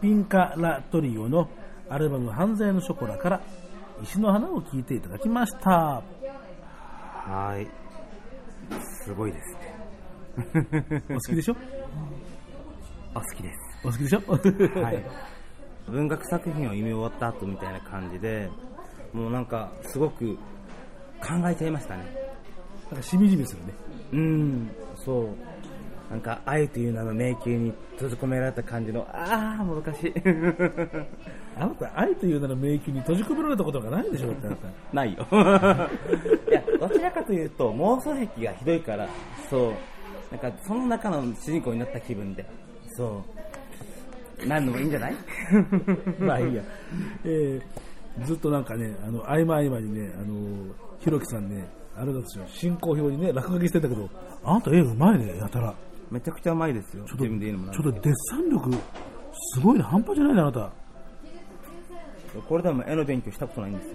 [0.00, 1.50] ピンカ・ラ・トリオの
[1.90, 3.42] アルバム犯罪のショコラから
[4.02, 6.02] 石の花を聴いていただきました。
[6.02, 7.68] はい。
[9.04, 11.02] すごいですね。
[11.10, 11.56] お好きでしょ？
[13.14, 13.58] お好きです。
[13.84, 14.22] お好きでしょ？
[14.80, 15.04] はい。
[15.88, 18.48] 文学作品を読み終わった後みたいな感じで、
[19.12, 20.36] もうなんかすごく
[21.20, 22.04] 考えちゃいましたね。
[22.90, 23.74] なんかしみじみするね。
[24.12, 25.28] うん、そう。
[26.10, 30.12] なんか愛という名の迷宮に閉じ込められた感じの、ああ、もどかしい。
[31.56, 34.68] あなた、愛という名の迷宮に閉じ込められたことがないでしょだってあなた。
[34.92, 35.26] ないよ。
[36.50, 39.08] いや、どちらかというと妄想癖がひどいから、
[39.50, 39.72] そう。
[40.30, 42.44] なんかその中の主人公になった気分で、
[42.96, 43.22] そ
[44.42, 44.46] う。
[44.46, 45.14] なるのもいいんじゃない？
[46.20, 46.62] まあいいや。
[47.24, 50.66] えー、ずっとなんかね、あの、合間合間にね、あの、
[50.98, 51.66] ひろきさんね、
[51.96, 54.08] あれですよ、進行表にね、落書きしてんだけど、
[54.44, 55.72] あなた絵うまいね、やたら。
[56.14, 57.04] めちゃくちゃうまいですよ。
[57.06, 58.70] ちょっと、ちょっとデッサン力、
[59.54, 60.70] すごいね、半端じゃないね、あなた。
[62.48, 63.94] これでも絵の勉強したことないんですよ。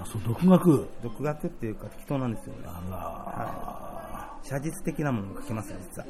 [0.00, 0.88] あ、そう、独学。
[1.02, 2.62] 独学っていうか適当なんですよね。
[2.66, 6.06] あら、写実的なものを描けますよ、実は。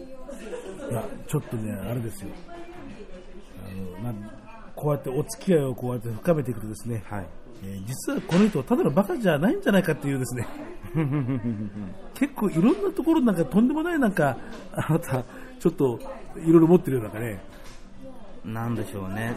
[0.91, 2.31] いや、ちょっとね、あれですよ。
[3.67, 7.27] あの、まあ、こうやってお付き合いをこうやって深めていくとですね、はい。
[7.65, 10.47] えー実はこの人、ただのバカじゃないんじゃないかっていうですね、
[12.15, 14.37] 結構いろんなところなんかとんでもないなんか、
[14.73, 15.25] あなた、
[15.59, 15.99] ちょっと
[16.37, 17.41] いろいろ持ってるようなんかね、
[18.45, 19.37] なんでしょうね。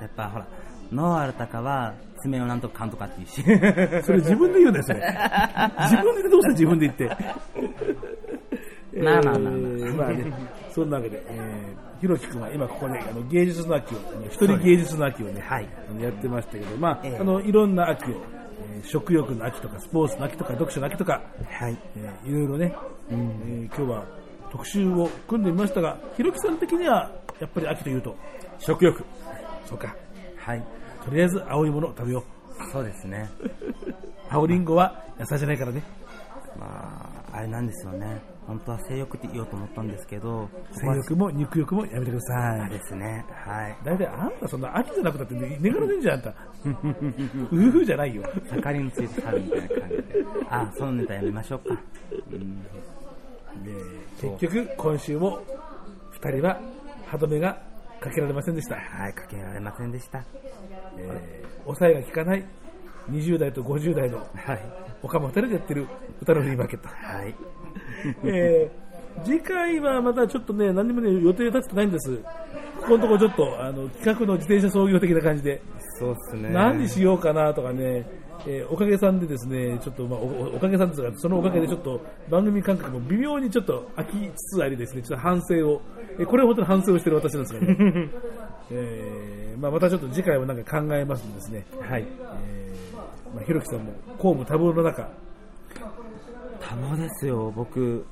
[0.00, 0.46] やっぱほら、
[0.92, 3.42] ノアルタカは爪をなんとかかんとかっていうし。
[4.04, 5.00] それ自分で言うんだよ、それ。
[5.90, 7.16] 自分でどうした自分で言って。
[9.02, 9.52] まあまあまあ
[9.94, 10.32] まあね、
[10.72, 13.98] そんなわけで、えー、ひろきくんは今ここで、あの芸術の秋を、
[14.28, 15.68] 一人芸術の秋をね、はい
[16.00, 18.20] やってましたけど、まあ、ええあの、いろんな秋を、えー
[18.82, 21.76] 食欲の秋とか、スポーツの秋とか、読書の秋とか、はい。
[21.96, 22.74] えーいろいろね、
[23.10, 24.04] えー今日は
[24.50, 27.10] 特集を組んでみましたが、ひろきさん的には、
[27.40, 28.16] やっぱり秋というと、
[28.58, 29.04] 食欲。
[29.64, 29.94] そうか、
[30.36, 30.64] はい。
[31.04, 32.24] とりあえず青いものを食べよ
[32.72, 33.30] そうですね。
[33.40, 33.94] う。
[34.28, 35.82] 青りんごは野菜じゃないからね。
[36.58, 38.20] まあ、あれなんですよね。
[38.46, 42.70] 本当は性欲って言おうと思ったんですけけど、性欲も肉欲もやめてください。
[42.70, 43.24] ですね。
[43.46, 43.76] はい。
[43.84, 46.34] 大体あんたそんな秋じゃなくたって寝がらせんじゃん、あんた。
[47.52, 48.22] 夫婦じゃないよ。
[48.48, 50.02] 盛りについて春みたいな感じで。
[50.50, 51.80] あ、そのネタやめましょうか。
[52.32, 52.66] うん。
[54.20, 55.40] 結局、今週も
[56.10, 56.60] 二人は
[57.06, 57.58] 歯止めが
[58.00, 58.76] かけられませんでした。
[58.76, 60.24] はい、かけられませんでした。
[60.98, 62.44] えー抑えが効かない
[63.10, 64.60] 20代と50代のはい。
[65.02, 65.86] 他も二人でやってる
[66.20, 66.88] 歌のフリーマーケット。
[66.88, 67.34] はい。
[68.24, 68.90] えー
[69.24, 72.16] 次回はまたちょっとね、何にもね、予定立ってないんです。
[72.80, 75.60] ここのところちょっと、あの、企画の自転車創業的な感じで、
[75.98, 76.48] そうっすね。
[76.50, 78.06] 何にしようかなとかね、
[78.46, 85.82] えーおかげさんでですね、ちょっと、まあ、おおおかげさんですが、そのおかげでちょっと番組感覚も微妙にちょっと飽きつつありですね、ちょっと反省を、
[86.18, 88.10] えーこれは本当に反省をしてる私なんですがね、
[88.70, 92.06] えーまあ、またちょっと次回はなんか考えますんでですね、はい。
[92.46, 92.96] えー
[93.34, 95.08] まあ、ひろきさんも公務多忙の中、
[96.60, 98.04] 多忙ですよ、僕。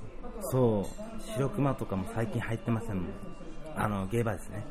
[0.51, 0.85] そう。
[1.35, 3.07] 白熊とかも最近入ってませんもん。
[3.77, 4.65] あの、ゲーバーですね。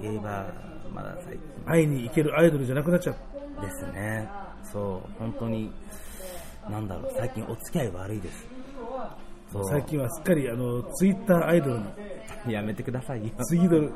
[0.00, 3.16] ゲーバー、まだ最近会いに行けるアイドルじゃなくなっちゃう。
[3.60, 4.28] ですね。
[4.72, 5.18] そう。
[5.18, 5.70] 本当に、
[6.70, 8.46] なんだろう、最近お付き合い悪いです。
[9.70, 11.80] 最近はすっかりあのツイッターアイドル
[12.46, 13.30] に、やめてくださいよ。
[13.44, 13.92] ツイドル、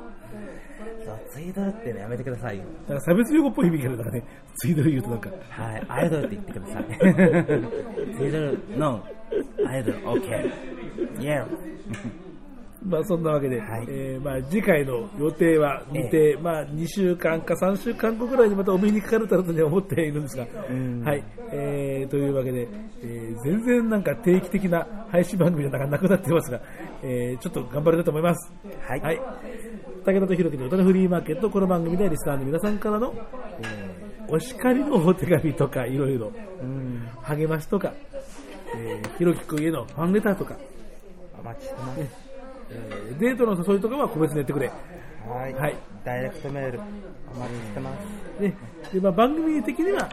[1.04, 2.64] そうツイドルってね、やめてくださいよ。
[2.88, 4.24] なんか差別用語っぽい響きがあるからね、
[4.56, 6.84] ツイドル言うとなんか、はい、アイドルって言ってください。
[8.16, 11.22] ツイドル、ノー、アイドル、オッケー。
[11.22, 11.46] イエロ
[12.84, 13.84] まあそんなわけで、はい。
[13.88, 22.68] えーまあ次回の予定は見て、まあ2週間か3週間後ぐらいにまたお目にかかるというふうには思っているんですが、はい、えーというわけで、
[23.02, 26.60] えー全然なんか定期的な配信番組じゃなくなってますが、
[27.02, 28.52] えーちょっと頑張りたいと思います。
[28.86, 29.00] はい。
[29.00, 29.20] はい。
[30.04, 33.14] 武田とひろきの歌のフリーマーケット、この番組ではリスナーの皆さんからの、
[33.60, 36.32] えーお叱りのお手紙とかいろいろ、
[37.22, 37.92] 励ましとか、
[38.74, 40.56] えーひろきくんへのファンレターとか、
[41.38, 42.21] お待ちしてます。
[42.72, 44.70] えーデートの誘いとかは個別にやってくれ。
[45.28, 45.54] はい。
[45.54, 45.76] はい。
[46.04, 46.80] ダイレクトメール、
[47.34, 47.90] お待ちしてま
[48.38, 48.42] す。
[48.42, 48.54] ね、
[48.92, 50.08] でまあ、番組的には、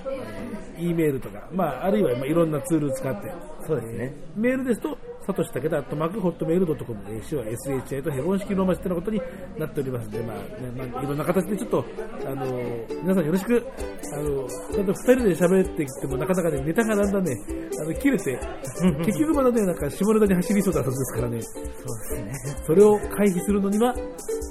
[0.77, 3.31] えー E メールとか、まあ、あるいは、まあ、いろんなツールを使って、
[3.67, 4.13] そうですね。
[4.35, 4.97] メールですと、
[5.29, 9.21] サトシタケダ、アットマーク、ホットメールドットコム、えー、手話 SHI とヘロン式ローマ字ってなことに
[9.59, 11.85] なっておりますので、まあ、ねまあ、いろんな形でちょっと、
[12.25, 13.67] あのー皆さんよろしく、
[14.11, 17.35] あのーちゃんと二人で喋ってきても、なかなかね、ネタがだんだんね、
[17.79, 18.39] あの、切れて、
[19.05, 22.55] 結局まだね、なんか下ネタに走りそうだったんですからね、そうですね。
[22.65, 23.93] それを回避するのには、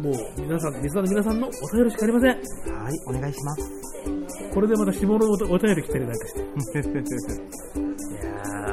[0.01, 2.31] もう、皆さん、リスナーの皆さんのお便りしかありません。
[2.31, 4.18] はい、お願いします。
[4.53, 6.41] これでまた下のおお便り来たりなんかして。
[6.41, 6.51] いや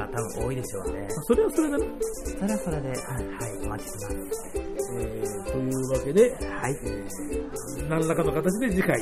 [0.06, 1.08] ー、多分多いでしょうね。
[1.10, 1.86] それはそれだな。
[2.40, 4.52] それはそれで、はい、はい、お待ちしてます。
[4.98, 6.76] えーというわけで、はい。
[7.90, 8.98] 何らかの形で次回。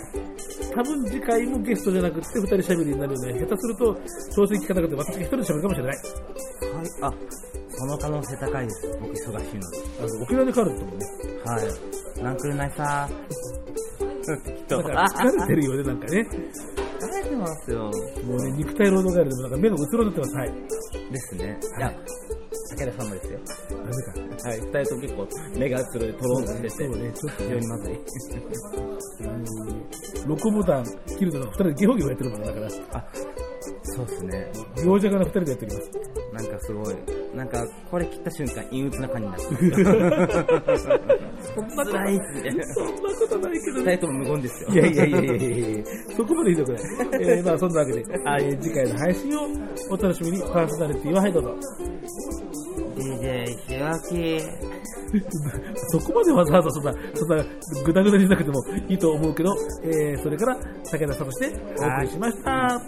[0.76, 3.40] 多分次回もゲストじゃなくて二人喋りになるよね。
[3.40, 3.96] 下手すると、
[4.36, 5.96] 調整聞かなくて私が一人で喋るかもしれない。
[5.96, 6.88] はい。
[7.02, 7.14] あ、
[7.78, 8.98] その可能性高いです。
[9.00, 9.78] 僕忙しいので。
[10.00, 11.06] あの、沖縄で帰るってもんね。
[11.46, 12.24] はい。
[12.24, 13.34] なんくるないさー。
[14.26, 16.28] なんか疲れてるよね、なんかね。
[17.00, 17.92] 疲れてますよ。
[18.26, 20.36] もうね、肉体労働帰りでもなんか目がうつろになってます。
[20.36, 20.54] はい。
[21.12, 21.60] ですね。
[21.78, 21.94] いや、
[22.76, 23.40] 武田さんもですよ。
[23.70, 24.14] ダメか。
[24.50, 24.60] はい。
[24.60, 25.28] 二人とも結構
[25.60, 28.00] 目がつろでトロンとしてて、そうね、ちょっと非常にまずい。
[30.28, 30.86] 録音ボタン
[31.18, 33.06] 切るのが二人でゲホゲホやってるもんだから、あ、
[33.84, 34.52] そうですね。
[34.78, 35.92] 病弱な二人でやっております。
[36.34, 36.96] なんかすごい。
[37.36, 39.46] なんか、これ切った瞬間、陰鬱な感じになって
[41.54, 42.18] そんなこと辛い。
[42.18, 42.66] そんな
[43.20, 44.70] ことないけど二人とも無言ですよ。
[44.70, 45.84] いやいやいやいやいや
[46.16, 46.82] そこまでひどくない。
[47.22, 49.42] えー、まあそんなわけで、えー次回の配信を
[49.90, 51.56] お楽しみに、パーソナリティははいどうぞ。
[52.96, 54.42] DJ ひろき。
[55.90, 57.46] そこまでわざわざそんな、そんな、
[57.86, 62.82] ぐだぐだにしなくてもいいと思うけど、えー、それから、武田さんとしてお送りしました。